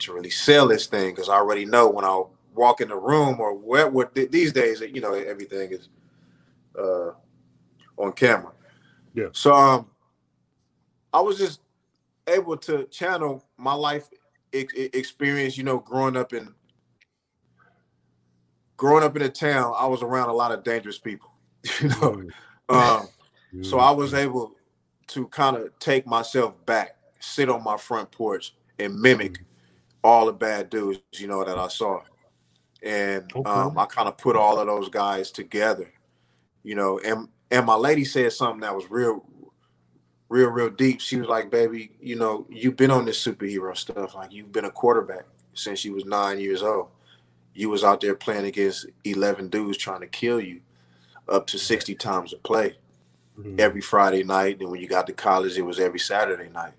[0.00, 1.10] to really sell this thing?
[1.10, 2.22] Because I already know when I
[2.54, 5.88] walk in the room or where what these days, you know, everything is
[6.78, 7.12] uh
[7.96, 8.52] on camera.
[9.14, 9.28] Yeah.
[9.32, 9.90] So um
[11.12, 11.60] I was just
[12.26, 14.08] able to channel my life
[14.52, 16.54] experience, you know, growing up in
[18.76, 21.30] growing up in a town, I was around a lot of dangerous people,
[21.80, 22.24] you know.
[22.68, 23.00] Mm.
[23.02, 23.08] Um.
[23.62, 24.18] So I was mm.
[24.18, 24.54] able
[25.08, 29.40] to kind of take myself back, sit on my front porch, and mimic
[30.02, 32.00] all the bad dudes, you know, that I saw.
[32.82, 33.50] And Okay.
[33.50, 35.90] um, I kind of put all of those guys together,
[36.62, 39.24] you know, and and my lady said something that was real,
[40.28, 41.00] real, real deep.
[41.00, 44.14] She was like, baby, you know, you've been on this superhero stuff.
[44.14, 46.88] Like you've been a quarterback since you was nine years old.
[47.54, 50.60] You was out there playing against 11 dudes trying to kill you
[51.28, 52.76] up to 60 times a play
[53.38, 53.58] Mhm.
[53.58, 54.60] every Friday night.
[54.60, 56.74] And when you got to college, it was every Saturday night.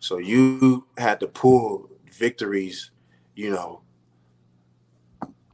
[0.00, 2.90] So you had to pull victories,
[3.34, 3.82] you know,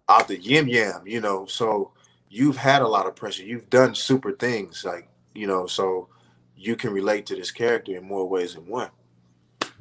[0.09, 1.46] out the yim yam, you know.
[1.46, 1.92] So
[2.29, 3.44] you've had a lot of pressure.
[3.44, 6.09] You've done super things, like, you know, so
[6.57, 8.90] you can relate to this character in more ways than one.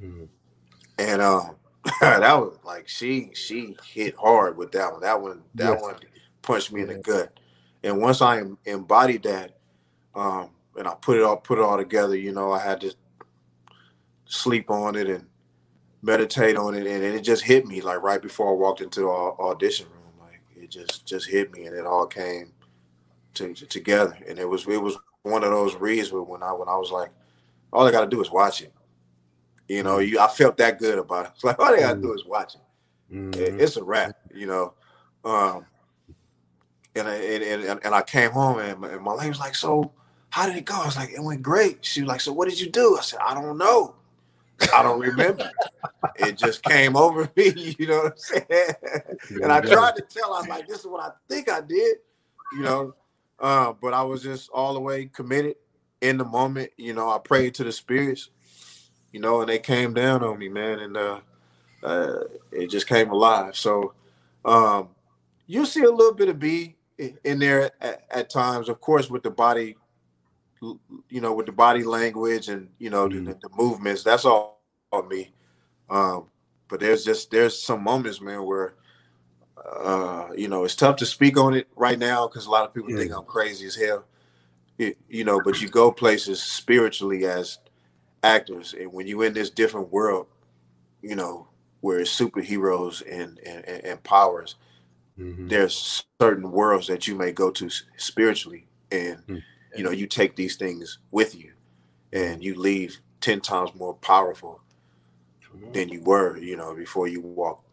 [0.01, 0.27] Mhm.
[0.97, 1.55] And um
[2.01, 5.01] that was like she she hit hard with that one.
[5.01, 5.81] That one that Yes.
[5.81, 5.95] one
[6.41, 7.33] punched me in the gut.
[7.83, 9.57] And once I embodied that,
[10.13, 12.93] um, and I put it all put it all together, you know, I had to
[14.25, 15.25] sleep on it and
[16.03, 19.07] meditate on it, and it just hit me like right before I walked into the
[19.07, 20.13] audition room.
[20.27, 22.53] Like it just just hit me, and it all came
[23.35, 24.17] to, to- together.
[24.27, 26.91] And it was it was one of those reads where when I when I was
[26.91, 27.09] like,
[27.73, 28.73] all I got to do is watch it.
[29.67, 31.31] You know, you I felt that good about it.
[31.35, 32.61] It's like all they got to do is watch it
[33.11, 33.59] Mhm.
[33.59, 34.73] it's a wrap, you know.
[35.23, 35.65] Um,
[36.95, 39.55] and I, and, and and I came home and my, and my lady was like,
[39.55, 39.91] "So,
[40.29, 42.49] how did it go?" I was like, "It went great." She was like, "So, what
[42.49, 43.95] did you do?" I said, "I don't know.
[44.73, 45.49] I don't remember.
[46.15, 48.73] it just came over me, you know what I'm saying?"
[49.41, 50.33] and I tried to tell.
[50.33, 51.97] I was like, "This is what I think I did,"
[52.57, 52.93] you know.
[53.39, 55.55] Uh, but I was just all the way committed
[56.01, 56.71] in the moment.
[56.77, 58.29] You know, I prayed to the spirits,
[59.11, 61.19] you know, and they came down on me, man, and uh,
[61.83, 63.55] uh, it just came alive.
[63.55, 63.93] So
[64.45, 64.89] um,
[65.47, 66.75] you see a little bit of B
[67.23, 69.75] in there at, at times, of course, with the body,
[70.61, 73.41] you know, with the body language and you know the, Mhm.
[73.41, 74.03] the movements.
[74.03, 75.31] That's all on me.
[75.89, 76.29] Um,
[76.67, 78.75] but there's just there's some moments, man, where
[79.83, 82.73] uh, you know it's tough to speak on it right now because a lot of
[82.73, 82.97] people Yeah.
[82.97, 84.05] think I'm crazy as hell.
[84.77, 87.57] It- you know, but you go places spiritually as
[88.23, 90.27] actors, and when you're in this different world,
[91.01, 91.47] you know,
[91.81, 94.55] where it's superheroes and and, and, and powers,
[95.19, 95.49] Mhm.
[95.49, 99.43] there's certain worlds that you may go to spiritually, and Mm.
[99.77, 101.53] you know, you take these things with you,
[102.13, 104.61] and you leave ten times more powerful
[105.73, 107.63] than you were, you know, before you walk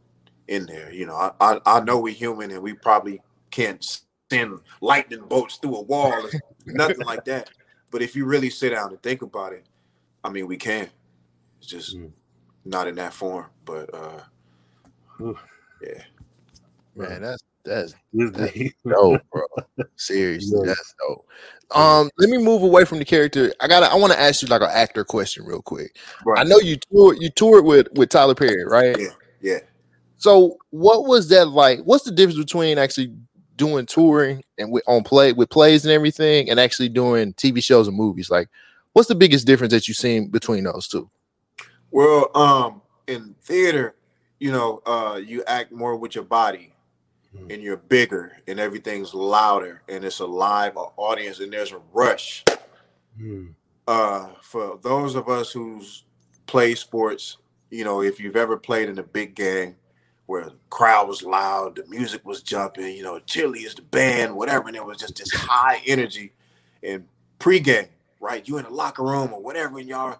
[0.49, 0.93] in there.
[0.93, 3.85] You know, I I, I know we're human, and we probably can't
[4.31, 6.33] send lightning bolts through a wall, or
[6.67, 7.51] nothing like that.
[7.91, 9.67] But if you really sit down and think about it,
[10.25, 10.89] I mean, we can.
[11.59, 12.13] It's just Mm.
[12.65, 14.21] not in that form, but uh,
[15.21, 15.39] Oof.
[15.83, 16.03] yeah.
[16.95, 18.53] Man, that's that's This That's
[18.89, 19.43] dope, bro.
[19.97, 20.67] Seriously, Yeah.
[20.75, 21.27] that's dope.
[21.71, 23.53] Um, let me move away from the character.
[23.61, 23.81] I got.
[23.81, 25.97] to I want to ask you like an actor question real quick.
[26.25, 26.41] Right.
[26.41, 27.19] I know you toured.
[27.21, 28.97] You toured with with Tyler Perry, right?
[28.99, 29.09] Yeah.
[29.43, 29.59] Yeah.
[30.17, 31.81] So, what was that like?
[31.81, 33.13] What's the difference between actually
[33.57, 37.87] doing touring and with on play with plays and everything, and actually doing TV shows
[37.87, 38.31] and movies?
[38.31, 38.49] Like,
[38.93, 41.11] what's the biggest difference that you've seen between those two?
[41.91, 43.95] Well, um, in theater,
[44.39, 46.75] you know, uh, you act more with your body,
[47.35, 47.53] Mhm.
[47.53, 52.45] and you're bigger, and everything's louder, and it's a live audience, and there's a rush.
[53.21, 53.55] Mhm.
[53.89, 56.05] uh, for those of us who's
[56.47, 57.39] play sports,
[57.71, 59.77] you know, if you've ever played in a big game
[60.27, 64.37] where the crowd was loud, the music was jumping, you know, Chili is the band,
[64.37, 66.35] whatever, and it was just this high energy
[66.83, 67.09] and
[67.41, 67.89] pregame,
[68.21, 68.47] right?
[68.47, 70.19] You in the locker room or whatever, and y'all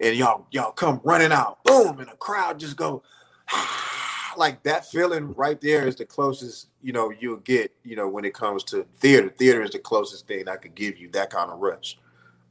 [0.00, 3.02] and y'all y'all come running out, boom, and the crowd just go
[4.36, 8.24] like that feeling right there is the closest you know you'll get you know when
[8.24, 9.28] it comes to theater.
[9.28, 11.98] Theater is the closest thing i could give you that kind of rush.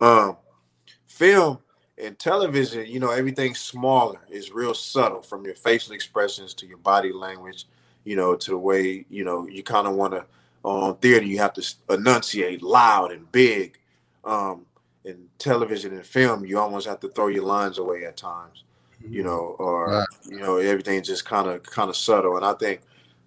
[0.01, 0.37] Um
[1.05, 1.59] film
[1.97, 4.19] and television you know everything's smaller.
[4.29, 7.65] It's real subtle from your facial expressions to your body language
[8.03, 10.25] you know to the way you know you kind of want to
[10.63, 13.77] on theater you have to enunciate loud and big.
[14.23, 14.65] Um
[15.05, 18.63] in television and film you almost have to throw your lines away at times
[19.09, 20.07] you know, or Right.
[20.25, 22.37] you know, everything's just kind of kind of subtle.
[22.37, 22.81] And I think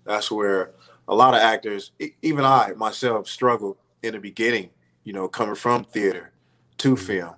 [0.04, 0.70] that's where
[1.06, 4.70] a lot of actors, e- even I myself, struggled in the beginning.
[5.04, 6.32] You know, coming from theater
[6.78, 6.98] to Mhm.
[6.98, 7.34] film,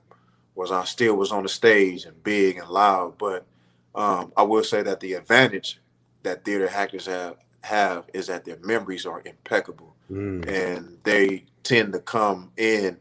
[0.54, 3.18] was I still was on the stage and big and loud.
[3.18, 3.44] But
[3.96, 5.80] um, I will say that the advantage
[6.22, 10.48] that theater actors have have is that their memories are impeccable Mhm.
[10.48, 12.98] and they tend to come in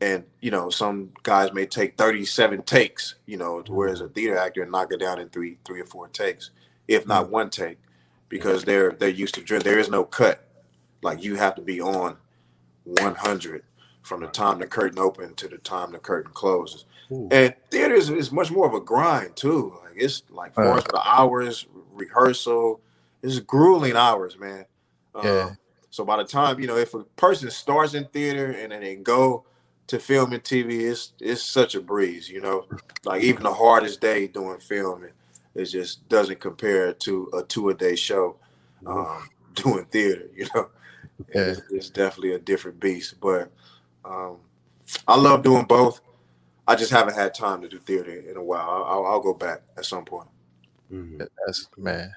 [0.00, 4.12] and you know some guys may take 37 takes you know whereas a mm-hmm.
[4.14, 6.50] theater actor knock it down in three three or four takes
[6.88, 7.32] if not mm-hmm.
[7.32, 7.78] one take
[8.28, 10.46] because they're they're used to there is no cut
[11.02, 12.16] like you have to be on
[12.84, 13.62] 100
[14.02, 17.28] from the time the curtain open to the time the curtain closes Ooh.
[17.30, 20.84] and theater is, is much more of a grind too like it's like far as
[20.84, 22.80] the hours rehearsal.
[23.22, 24.66] It's grueling hours, man.
[25.22, 25.30] Yeah.
[25.30, 25.58] Um,
[25.90, 28.96] so by the time you know, if a person starts in theater and then they
[28.96, 29.44] go
[29.88, 32.28] to film and TV, is it's such a breeze.
[32.28, 32.66] You know,
[33.04, 35.10] like even the hardest day doing filming,
[35.54, 38.36] it just doesn't compare to a two a day show
[38.86, 40.28] um, doing theater.
[40.34, 40.70] You know,
[41.34, 41.42] Yeah.
[41.42, 43.20] it's, it's definitely a different beast.
[43.20, 43.50] But
[44.04, 44.38] um,
[45.06, 46.00] I love doing both.
[46.66, 48.68] I just haven't had time to do theater in a while.
[48.68, 50.28] I'll, I'll, I'll go back at some point.
[50.92, 51.26] Mhm.
[51.46, 52.12] That's man.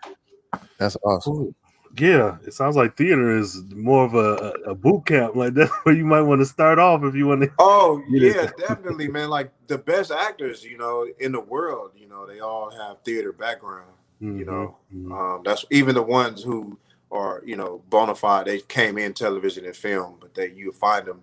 [0.77, 1.33] That's awesome.
[1.33, 1.55] Cool.
[1.99, 5.35] Yeah, it sounds like theater is more of a, a, boot camp.
[5.35, 7.51] Like that's where you might want to start off if you want to.
[7.59, 8.49] Oh Yeah.
[8.57, 9.29] definitely, man.
[9.29, 13.31] Like the best actors, you know, in the world, you know, they all have theater
[13.31, 13.91] background.
[14.19, 15.11] You know, Mhm.
[15.11, 16.79] um, that's even the ones who
[17.11, 18.47] are, you know, bona fide.
[18.47, 21.21] They came in television and film, but they you find them,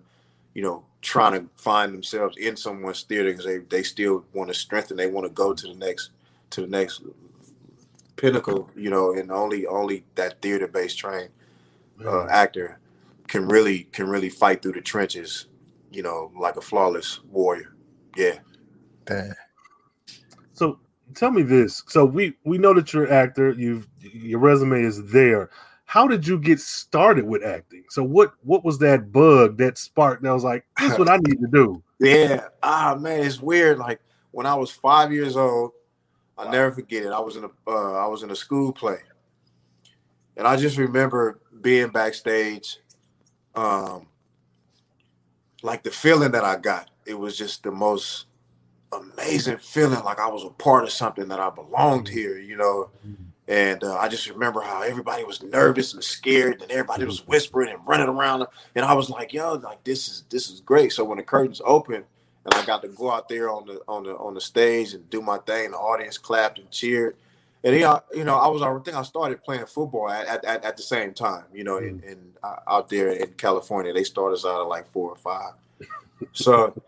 [0.53, 4.53] you know, trying to find themselves in someone's theater because they they still want to
[4.53, 4.95] strengthen.
[4.95, 6.11] They want to go to the next
[6.51, 7.01] to the next
[8.15, 11.29] pinnacle, you know, and only only that theater based trained
[12.05, 12.79] uh, actor
[13.27, 15.47] can really can really fight through the trenches,
[15.91, 17.75] you know, like a flawless warrior.
[18.15, 18.39] Yeah.
[19.05, 19.33] Damn.
[20.53, 20.79] So
[21.13, 21.83] tell me this.
[21.87, 23.51] So we we know that you're an actor.
[23.51, 25.49] You've your resume is there.
[25.87, 27.83] How did you get started with acting?
[27.89, 31.17] So what what was that bug, that spark that was like, this is what I
[31.27, 31.83] need to do?
[31.99, 32.47] Yeah.
[32.63, 33.77] Ah man, it's weird.
[33.77, 33.99] Like
[34.31, 35.71] when I was five years old,
[36.37, 37.11] I'll never forget it.
[37.11, 38.97] I was in a uh, I was in a school play.
[40.37, 42.79] And I just remember being backstage.
[43.55, 44.07] Um
[45.63, 46.89] like the feeling that I got.
[47.05, 48.25] It was just the most
[48.91, 52.89] amazing feeling like I was a part of something that I belonged here, you know.
[53.47, 57.71] And uh, I just remember how everybody was nervous and scared, and everybody was whispering
[57.71, 58.45] and running around.
[58.73, 61.61] And I was like, "Yo, like this is this is great." So when the curtains
[61.63, 62.05] opened,
[62.45, 65.09] and I got to go out there on the on the on the stage and
[65.09, 67.17] do my thing, the audience clapped and cheered.
[67.63, 70.77] And yeah, you know, I was I think I started playing football at at, at,
[70.77, 71.45] the same time.
[71.51, 74.87] You know, in, in uh, out there in California, they started us out at like
[74.91, 75.53] four or five.
[76.33, 76.79] So,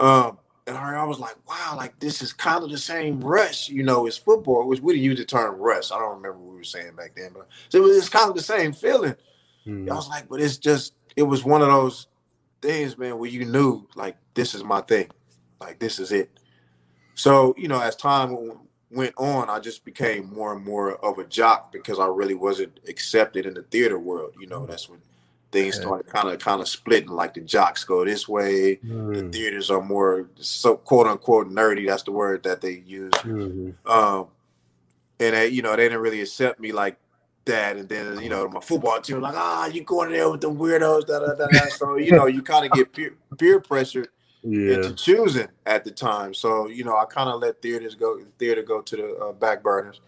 [0.00, 3.68] um, and I, I was like, wow, like this is kind of the same rush,
[3.68, 5.92] you know, as football, which we didn't use the term rush.
[5.92, 8.30] I don't remember what we were saying back then, but so it was it's kind
[8.30, 9.14] of the same feeling.
[9.66, 9.90] Mhm.
[9.90, 12.06] I was like, but it's just, it was one of those
[12.62, 15.10] things, man, where you knew, like, this is my thing,
[15.60, 16.30] like, this is it.
[17.14, 18.52] So, you know, as time
[18.90, 22.80] went on, I just became more and more of a jock because I really wasn't
[22.88, 24.32] accepted in the theater world.
[24.40, 25.00] You know, that's when
[25.50, 27.10] things started kind of kind of splitting.
[27.10, 29.32] Like the jocks go this way, the Mhm.
[29.32, 31.86] theaters are more so quote unquote nerdy.
[31.86, 33.12] That's the word that they use.
[33.12, 33.74] Mhm.
[33.86, 34.28] Um,
[35.20, 36.96] and they, you know, they didn't really accept me like
[37.44, 37.76] that.
[37.76, 41.06] And then, you know, my football team like, ah, you going there with the weirdos,
[41.06, 41.46] da da da.
[41.48, 41.68] da.
[41.68, 44.06] So, you know, you kind of get peer, peer pressure
[44.42, 44.74] Yeah.
[44.74, 46.34] into choosing at the time.
[46.34, 49.62] So, you know, I kind of let theaters go, theater go to the uh, back
[49.62, 50.00] burners.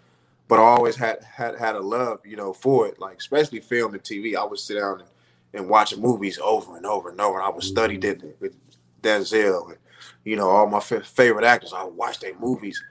[0.46, 3.00] But I always had had had a love, you know, for it.
[3.00, 5.08] Like especially film and TV, I would sit down and,
[5.54, 7.38] and watch movies over and over and over.
[7.38, 8.00] And I would study Mhm.
[8.20, 8.54] that with
[9.02, 9.78] Denzel and
[10.24, 11.72] you know all my fa- favorite actors.
[11.72, 12.82] I would watch their movies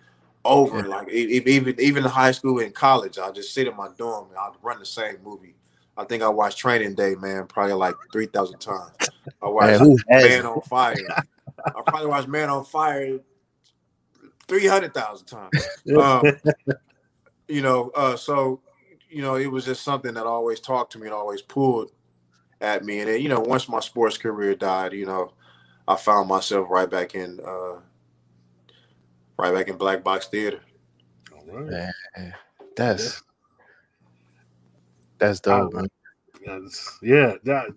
[0.45, 0.79] over.
[0.79, 0.85] Yeah.
[0.85, 4.37] Like even even in high school and college, I'll just sit in my dorm and
[4.37, 5.55] I'll run the same movie.
[5.95, 8.95] I think I watched Training Day, man, probably like three thousand times.
[9.41, 10.95] I watched who Man on Fire.
[11.65, 13.19] I probably watched Man on Fire
[14.47, 15.67] three hundred thousand times.
[15.99, 16.23] Um,
[17.47, 18.61] you know, uh, so
[19.09, 21.91] you know, it was just something that always talked to me and always pulled
[22.61, 22.99] at me.
[22.99, 25.33] And then, you know, once my sports career died, you know,
[25.87, 27.81] I found myself right back in uh,
[29.43, 30.61] right back in black box theater.
[31.33, 31.69] All right.
[32.17, 32.33] Man,
[32.75, 33.21] that's
[35.17, 35.87] that's dope, man.
[36.45, 36.99] Yes.
[37.01, 37.35] Yeah.
[37.43, 37.67] That,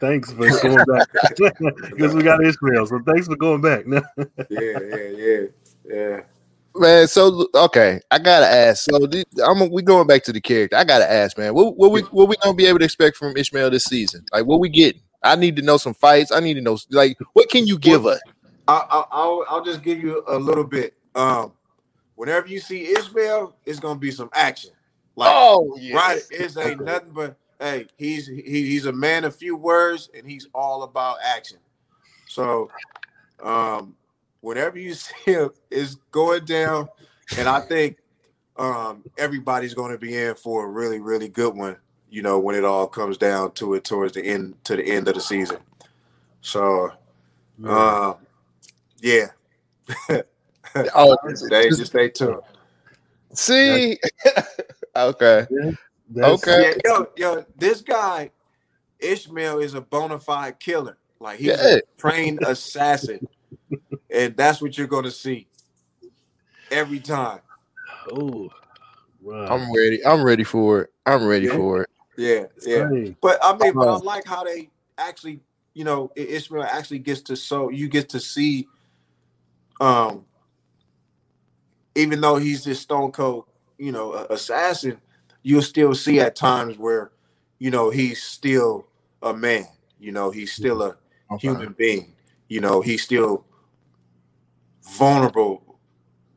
[0.00, 1.08] thanks for going back
[1.90, 2.86] because we got Ishmael.
[2.86, 3.84] So thanks for going back.
[4.50, 5.40] Yeah, yeah, yeah,
[5.84, 6.20] yeah.
[6.74, 8.84] Man, so okay, I gotta ask.
[8.84, 10.76] So the- I'm we going back to the character.
[10.76, 11.54] I gotta ask, man.
[11.54, 14.24] What what we what we gonna be able to expect from Ishmael this season?
[14.32, 15.02] Like what we getting?
[15.22, 16.32] I need to know some fights.
[16.32, 18.20] I need to know like what can you give us?
[18.68, 20.94] I, I, I'll I'll just give you a little bit.
[21.14, 21.52] Um,
[22.14, 24.70] whenever you see Ishmael, it's gonna be some action.
[25.16, 25.94] Like Oh, yes.
[25.94, 30.28] right, it ain't nothing but hey, he's he, he's a man of few words and
[30.28, 31.58] he's all about action.
[32.26, 32.70] So,
[33.42, 33.94] um,
[34.40, 36.88] whenever you see him, it's going down,
[37.36, 37.98] and I think
[38.56, 41.76] um everybody's going to be in for a really really good one.
[42.10, 45.08] You know, when it all comes down to it towards the end to the end
[45.08, 45.58] of the season.
[46.42, 46.92] So,
[47.64, 48.14] uh,
[49.02, 49.26] yeah.
[50.94, 52.40] Oh, stay, just stay tuned.
[53.34, 53.98] see,
[54.96, 55.46] okay,
[56.08, 56.74] That's- okay.
[56.82, 58.30] Yeah, yo, yo, this guy
[59.00, 60.96] Ishmael is a bona fide killer.
[61.20, 61.76] Like he's Yeah.
[61.76, 63.26] a trained assassin,
[64.10, 65.46] and that's what you're going to see
[66.70, 67.40] every time.
[68.10, 68.48] Oh,
[69.24, 69.50] Right.
[69.50, 70.04] I'm ready.
[70.04, 70.90] I'm ready for it.
[71.06, 71.56] I'm ready yeah.
[71.56, 71.90] for it.
[72.16, 72.88] Yeah, yeah.
[72.88, 73.16] Hey.
[73.20, 75.40] But I mean, but I like how they actually,
[75.74, 78.66] you know, Ishmael actually gets to so you get to see,
[79.80, 80.24] um,
[81.94, 83.44] even though he's this stone cold,
[83.78, 84.98] you know, assassin,
[85.42, 87.10] you'll still see at times where,
[87.58, 88.86] you know, he's still
[89.22, 89.66] a man.
[89.98, 90.96] You know, he's still a
[91.30, 91.48] okay.
[91.48, 92.14] human being.
[92.48, 93.44] You know, he's still
[94.82, 95.78] vulnerable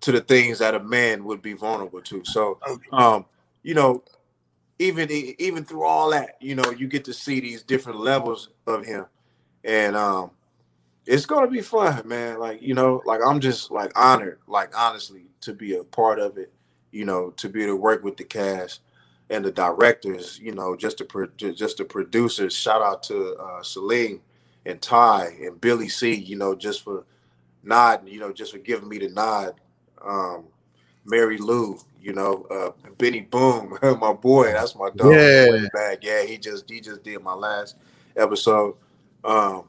[0.02, 2.24] to the things that a man would be vulnerable to.
[2.26, 2.60] So,
[2.92, 3.26] um,
[3.64, 4.04] you know,
[4.78, 8.86] even even through all that, you know, you get to see these different levels of
[8.86, 9.06] him,
[9.64, 10.32] and um,
[11.06, 12.40] it's gonna be fun, man.
[12.40, 16.38] Like you know, like I'm just like honored, like honestly, to be a part of
[16.38, 16.52] it.
[16.92, 18.80] You know, to be able to work with the cast
[19.30, 20.40] and the directors.
[20.40, 22.56] You know, just the pro- just the producers.
[22.56, 24.22] Shout out to uh, Salim
[24.66, 26.14] and Ty and Billy C.
[26.14, 27.06] You know, just for
[27.64, 28.08] nodding.
[28.08, 29.56] You know, just for giving me the nod
[30.06, 30.46] um,
[31.06, 35.14] Mary Lou, you know, uh, Benny Boom, my boy, that's my dog.
[35.14, 36.00] Yeah, back.
[36.02, 37.76] Yeah, he just he just did my last
[38.16, 38.76] episode.
[39.24, 39.66] Um,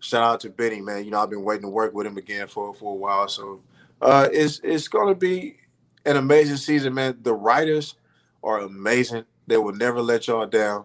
[0.00, 1.04] shout out to Benny, man.
[1.04, 3.28] You know, I've been waiting to work with him again for for a while.
[3.28, 3.60] So
[4.00, 5.56] uh, it's it's gonna be
[6.04, 7.18] an amazing season, man.
[7.22, 7.94] The writers
[8.42, 9.24] are amazing.
[9.46, 10.84] They will never let y'all down.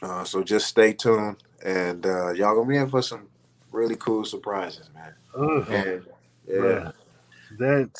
[0.00, 3.28] Uh, so just stay tuned, and uh, y'all gonna be in for some
[3.72, 5.14] really cool surprises, man.
[5.34, 5.72] Uh-huh.
[5.72, 6.06] And,
[6.46, 6.92] yeah.
[7.58, 7.90] That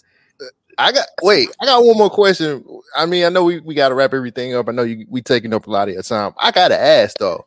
[0.78, 2.64] I got wait, I got one more question.
[2.96, 4.68] I mean, I know we, we gotta wrap everything up.
[4.68, 6.32] I know you we taking up a lot of your time.
[6.38, 7.44] I gotta ask though.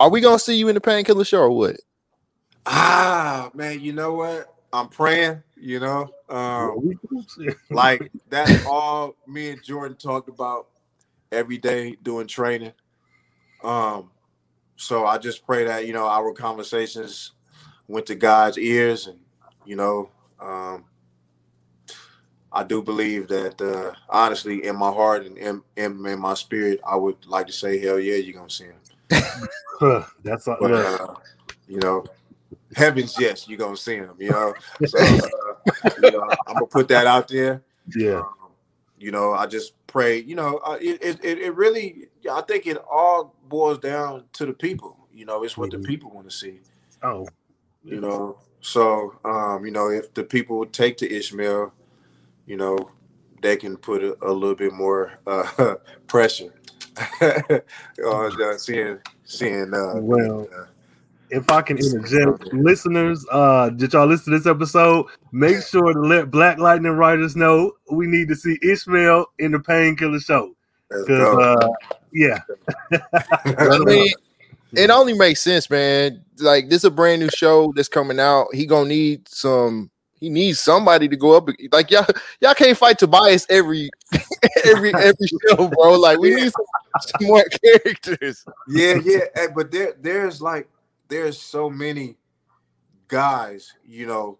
[0.00, 1.76] Are we gonna see you in the painkiller show or what?
[2.66, 4.54] Ah man, you know what?
[4.72, 6.10] I'm praying, you know.
[6.28, 6.98] Um
[7.70, 10.68] like that's all me and Jordan talked about
[11.32, 12.72] every day doing training.
[13.64, 14.10] Um
[14.78, 17.32] so I just pray that, you know, our conversations
[17.88, 19.18] went to God's ears and,
[19.66, 20.84] you know, um,
[22.52, 26.80] I do believe that, uh, honestly, in my heart and in, in, in, my spirit,
[26.86, 28.76] I would like to say, hell yeah, you're gonna see him.
[30.22, 30.56] That's all.
[30.60, 31.14] But, uh,
[31.66, 32.04] you know,
[32.74, 34.14] heavens, yes, you're gonna see him.
[34.18, 34.54] You know,
[34.86, 37.62] so uh, you know, I'm gonna put that out there.
[37.94, 38.20] Yeah.
[38.20, 38.34] Um,
[38.98, 40.18] you know, I just pray.
[40.18, 44.52] You know, uh, it, it it really, I think it all boils down to the
[44.52, 44.96] people.
[45.12, 45.82] You know, it's what mm-hmm.
[45.82, 46.60] the people want to see.
[47.02, 47.26] Oh.
[47.84, 51.72] You know, so um, you know, if the people take to Ishmael
[52.48, 52.90] you know,
[53.42, 55.74] they can put a, a little bit more uh,
[56.08, 56.52] pressure
[58.04, 59.72] on uh, seeing seeing.
[59.74, 60.64] Uh, well, uh,
[61.30, 65.06] if I can interject, listeners, uh, did y'all listen to this episode?
[65.32, 69.60] Make sure to let Black Lightning writers know we need to see Ishmael in the
[69.60, 70.54] Painkiller Show.
[70.88, 71.68] Because, uh,
[72.12, 72.40] yeah,
[72.92, 74.10] I mean,
[74.72, 76.24] it only makes sense, man.
[76.38, 78.46] Like this is a brand new show that's coming out.
[78.54, 79.90] He gonna need some
[80.20, 81.48] he needs somebody to go up.
[81.72, 82.06] Like y'all,
[82.40, 83.90] y'all can't fight Tobias every
[84.64, 85.98] every every show, bro.
[85.98, 86.36] Like we yeah.
[86.36, 86.64] need some,
[87.00, 88.44] some, more characters.
[88.68, 89.20] Yeah, yeah.
[89.34, 90.68] Hey, but there, there's like
[91.08, 92.16] there's so many
[93.06, 94.38] guys, you know,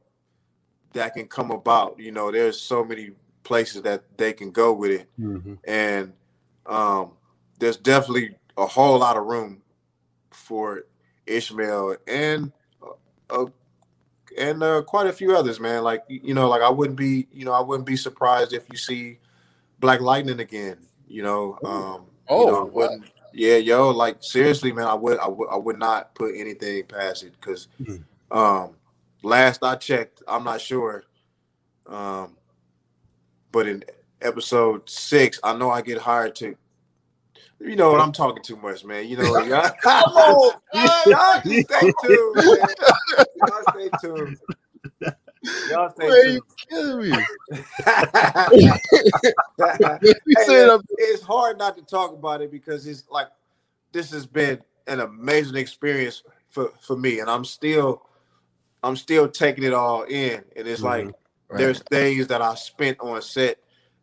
[0.93, 1.99] that can come about.
[1.99, 3.11] You know, there's so many
[3.43, 5.55] places that they can go with it, mm-hmm.
[5.65, 6.13] and
[6.67, 7.13] um,
[7.59, 9.63] there's definitely a whole lot of room
[10.31, 10.85] for
[11.27, 12.53] Ishmael and
[13.31, 13.47] a, a
[14.37, 15.83] and uh, quite a few others, man.
[15.83, 18.77] Like you know, like I wouldn't be, you know, I wouldn't be surprised if you
[18.77, 19.19] see
[19.81, 20.79] Black Lightning again.
[21.07, 22.99] You know, um, oh, you know, oh,
[23.33, 27.23] yeah, yo, like seriously, man, I would, I would, I would not put anything past
[27.23, 28.37] it because, mm-hmm.
[28.37, 28.75] um,
[29.23, 31.05] last I checked, I'm not sure,
[31.87, 32.37] um,
[33.53, 33.85] but in
[34.21, 36.57] episode six, I know I get hired to
[37.61, 38.01] you know what?
[38.01, 39.07] I'm talking too much, man.
[39.07, 39.39] You know?
[39.39, 40.61] Y'all, come on,
[41.07, 42.59] y'all stay tuned, man.
[43.47, 44.39] Y'all stay tuned.
[45.71, 46.35] Y'all stay man, tuned.
[46.35, 47.17] You killing me.
[48.49, 48.71] hey,
[50.99, 53.29] it's hard not to talk about it because it's like
[53.93, 58.03] this has been an amazing experience for for me, and I'm still
[58.83, 60.85] I'm still taking it all in, and it's mm-hmm.
[60.85, 61.05] like
[61.49, 61.59] right.
[61.59, 63.59] there's days that I spent on set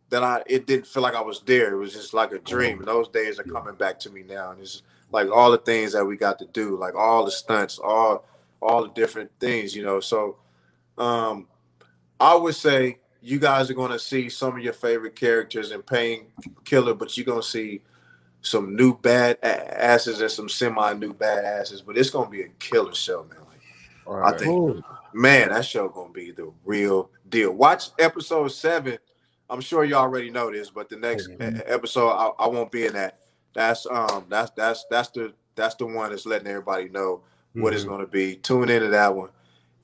[0.10, 1.74] that I it didn't feel like I was there.
[1.74, 2.80] It was just like a dream.
[2.80, 4.51] And those days are coming back to me now.
[4.51, 7.80] And it's like all the things that we got to do, like all the stunts,
[7.80, 8.26] all
[8.62, 9.99] all the different things, you know.
[9.99, 10.38] So
[10.97, 11.47] um
[12.20, 16.93] I would say you guys are gonna see some of your favorite characters in Painkiller,
[16.93, 17.82] but you're gonna see
[18.41, 21.82] some new bad asses and some semi new bad asses.
[21.82, 23.39] But it's gonna be a killer show, man.
[23.49, 23.62] Like,
[24.06, 24.34] right.
[24.34, 27.51] I think, man, that show gonna be the real deal.
[27.51, 28.99] Watch episode seven
[29.50, 31.60] I'm sure you already know this, but the next mm-hmm.
[31.66, 33.20] episode I, I, won't be in that.
[33.54, 37.22] That's um that's that's that's the that's the one that's letting everybody know
[37.54, 37.76] what mm-hmm.
[37.76, 38.36] it's going to be.
[38.38, 39.30] Tune into that one,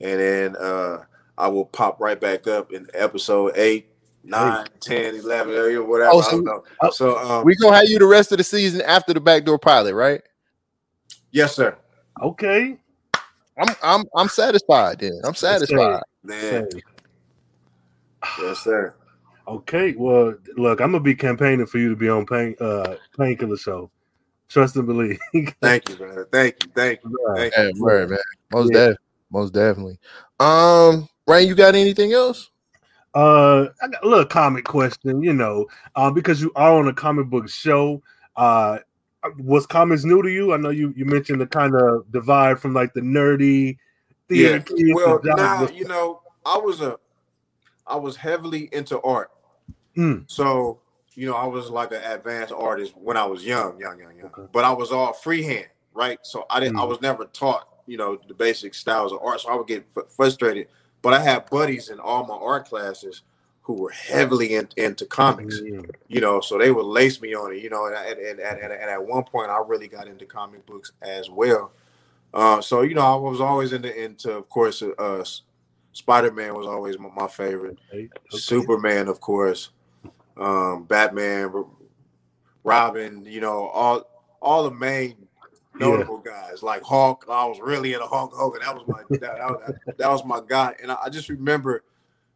[0.00, 1.04] and then uh
[1.38, 3.88] I will pop right back up in episode eight
[4.24, 6.10] 9, 10, 11, whatever.
[6.12, 6.64] Oh, I so- don't know.
[6.80, 9.58] oh, So um, We gonna have you the rest of the season after the backdoor
[9.58, 10.22] pilot, right?
[11.32, 11.76] yes, sir.
[12.20, 12.76] Okay.
[13.58, 15.00] I'm I'm I'm satisfied.
[15.00, 16.02] Then I'm satisfied.
[16.22, 16.68] Man,
[18.40, 18.94] yes, sir.
[19.48, 19.94] Okay.
[19.96, 23.90] Well, look, I'm gonna be campaigning for you to be on pain uh painkiller show.
[24.48, 25.18] Trust and believe.
[25.62, 26.24] Thank you, man.
[26.30, 26.70] Thank you.
[26.74, 27.34] Thank you.
[27.36, 27.62] Thank you.
[27.64, 28.18] Yeah, word, man.
[28.52, 28.88] Most Yeah.
[28.88, 28.96] def-
[29.30, 29.98] most definitely.
[30.38, 32.50] Um, Ryan, you got anything else?
[33.14, 35.66] Uh, I got a little comic question, you know,
[35.96, 38.02] uh, because you are on a comic book show.
[38.36, 38.78] Uh,
[39.38, 40.52] was comics new to you?
[40.52, 43.76] I know you you mentioned the kind of divide from like the nerdy
[44.28, 44.94] theater Yeah.
[44.94, 46.98] Well, Johnny now you know, I was a,
[47.92, 49.30] I was heavily into art.
[49.96, 50.24] Mm.
[50.30, 50.80] So
[51.14, 54.26] you know, I was like an advanced artist when I was young, young, young, young.
[54.28, 54.42] Okay.
[54.50, 56.18] But I was all freehand, right?
[56.22, 56.78] So I didn't.
[56.78, 56.88] I Mhm.
[56.88, 59.42] was never taught, you know, the basic styles of art.
[59.42, 60.68] So I would get f- frustrated.
[61.02, 63.22] But I had buddies in all my art classes
[63.60, 65.60] who were heavily in, into comics.
[65.60, 65.90] Mm.
[66.08, 68.72] you know, so they would lace me on it, you know, and, and, and, and,
[68.72, 71.72] and at one point I really got into comic books as well.
[72.32, 75.24] Uh, so, you know, I was always into, into of course, uh,
[75.92, 77.78] Spider-Man was always my, my favorite.
[77.92, 78.08] Okay.
[78.30, 79.70] Superman, of course,
[80.36, 81.52] um, Batman,
[82.64, 84.08] Robin, you know, all
[84.40, 85.16] all the main
[85.74, 87.24] notable guys like Hulk.
[87.28, 88.62] I was really into Hulk Hogan.
[88.62, 91.84] That was my that, that, that was my guy, and I, I just remember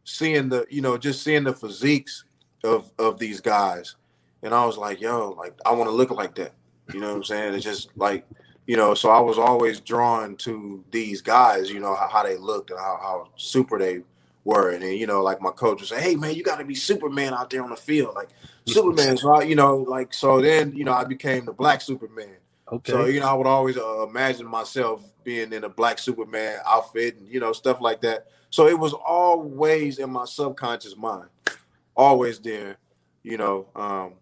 [0.03, 2.23] seeing the you know just seeing the physiques
[2.63, 3.95] of of these guys,
[4.43, 6.53] and I was like, yo, like I want to look like that.
[6.93, 7.53] You know what I'm saying?
[7.53, 8.25] It's just like
[8.67, 11.71] you know, so I was always drawn to these guys.
[11.71, 14.01] You know how, how they looked and how, how super they
[14.43, 16.65] were, and then, you know, like my coach would say, "Hey man, you got to
[16.65, 18.29] be Superman out there on the field, like
[18.67, 20.41] Superman's right." You know, like so.
[20.41, 22.35] Then you know, I became the Black Superman.
[22.71, 22.91] Okay.
[22.91, 27.17] So you know, I would always uh, imagine myself being in a black Superman outfit
[27.17, 28.27] and you know stuff like that.
[28.49, 31.29] So it was always in my subconscious mind,
[31.95, 32.77] always there.
[33.23, 34.13] You know, um,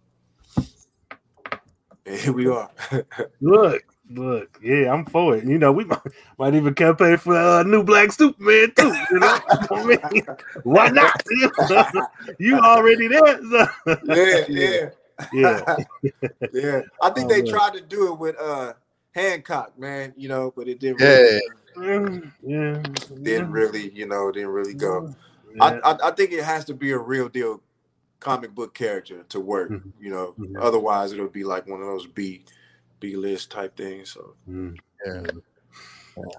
[2.06, 2.70] and here we are.
[3.40, 5.44] Look, look, yeah, I'm for it.
[5.44, 6.00] You know, we might,
[6.38, 8.94] might even campaign for a uh, new Black Superman too.
[9.10, 9.38] You know,
[9.70, 10.26] I mean,
[10.62, 11.20] why not?
[12.38, 13.40] you already there.
[13.42, 13.68] so-
[14.04, 14.88] yeah, yeah,
[15.32, 15.76] yeah.
[16.52, 16.80] yeah.
[17.02, 17.46] I think Oh, they man.
[17.46, 18.74] tried to do it with uh
[19.14, 20.12] Hancock, man.
[20.16, 21.00] You know, but it didn't.
[21.00, 21.38] Yeah.
[21.76, 22.82] Really, yeah,
[23.22, 25.14] didn't really, you know, didn't really go.
[25.54, 25.78] Yeah.
[25.84, 27.60] I, I, I think it has to be a real deal
[28.18, 29.70] comic book character to work.
[29.70, 29.92] Mhm.
[30.00, 30.56] You know, Mhm.
[30.58, 32.44] otherwise it'll be like one of those B
[33.00, 34.10] B list type things.
[34.12, 34.76] So Mm,
[35.06, 35.22] Yeah.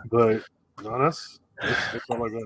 [0.10, 0.42] but
[0.84, 2.44] no, that's that's, that's all I got.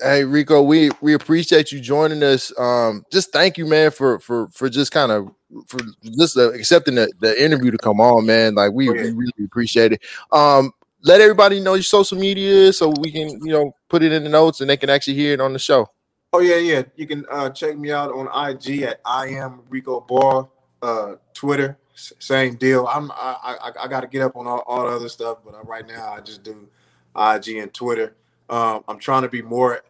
[0.00, 2.52] Hey Rico, we we appreciate you joining us.
[2.58, 5.28] Um, just thank you, man, for for for just kind of
[5.68, 5.78] for
[6.18, 8.54] just uh, accepting the, the interview to come on, man.
[8.56, 8.92] Like we, yeah.
[8.92, 10.02] we really appreciate it.
[10.32, 14.24] Um, let everybody know your social media so we can you know put it in
[14.24, 15.86] the notes and they can actually hear it on the show.
[16.32, 16.82] Oh yeah, yeah.
[16.96, 20.50] You can uh, check me out on IG at I am Rico Ball.
[20.82, 22.86] Uh, Twitter, s- same deal.
[22.86, 25.54] I'm I I, I got to get up on all, all the other stuff, but
[25.54, 26.68] uh, right now I just do
[27.16, 28.16] IG and Twitter.
[28.50, 29.82] Um, I'm trying to be more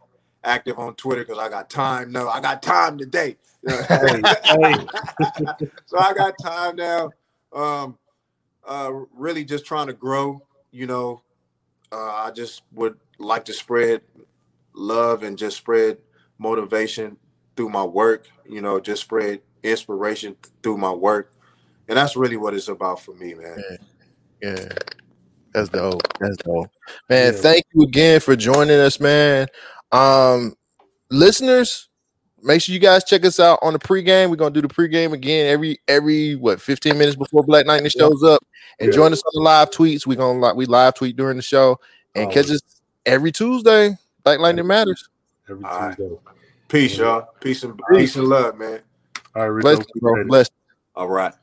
[0.44, 2.12] active on Twitter because I got time.
[2.12, 3.36] No, I got time today.
[3.66, 4.74] Hey, hey.
[5.86, 7.10] so I got time now.
[7.50, 7.96] Um,
[8.66, 10.42] uh, really just trying to grow.
[10.70, 11.22] You know,
[11.90, 14.02] uh, I just would like to spread
[14.74, 15.96] love and just spread
[16.36, 17.16] motivation
[17.56, 18.26] through my work.
[18.46, 21.32] You know, just spread inspiration through my work,
[21.88, 23.62] and that's really what it's about for me, man.
[24.42, 24.68] Yeah.
[25.52, 26.02] That's dope.
[26.18, 26.68] That's dope.
[27.08, 27.40] Man, Yeah.
[27.40, 29.46] thank you again for joining us, man.
[29.92, 30.54] Um
[31.10, 31.88] listeners,
[32.42, 34.30] make sure you guys check us out on the pregame.
[34.30, 38.22] We're gonna do the pregame again every every what 15 minutes before Black Lightning shows
[38.24, 38.42] up.
[38.80, 38.96] And Yeah.
[38.96, 40.06] join us on the live tweets.
[40.06, 41.78] We're gonna like we live tweet during the show
[42.16, 42.32] and Oh.
[42.34, 42.60] catch us
[43.06, 43.96] every Tuesday.
[44.24, 45.08] Black Lightning Matters.
[45.48, 45.96] Every All right.
[45.96, 46.16] Tuesday.
[46.66, 47.28] Peace, y'all.
[47.40, 48.80] Peace and peace and love, man.
[49.36, 49.62] All right, Rico.
[49.76, 50.10] Bless you, bro.
[50.12, 50.28] appreciate it.
[50.28, 50.50] Bless.
[50.96, 51.34] All right.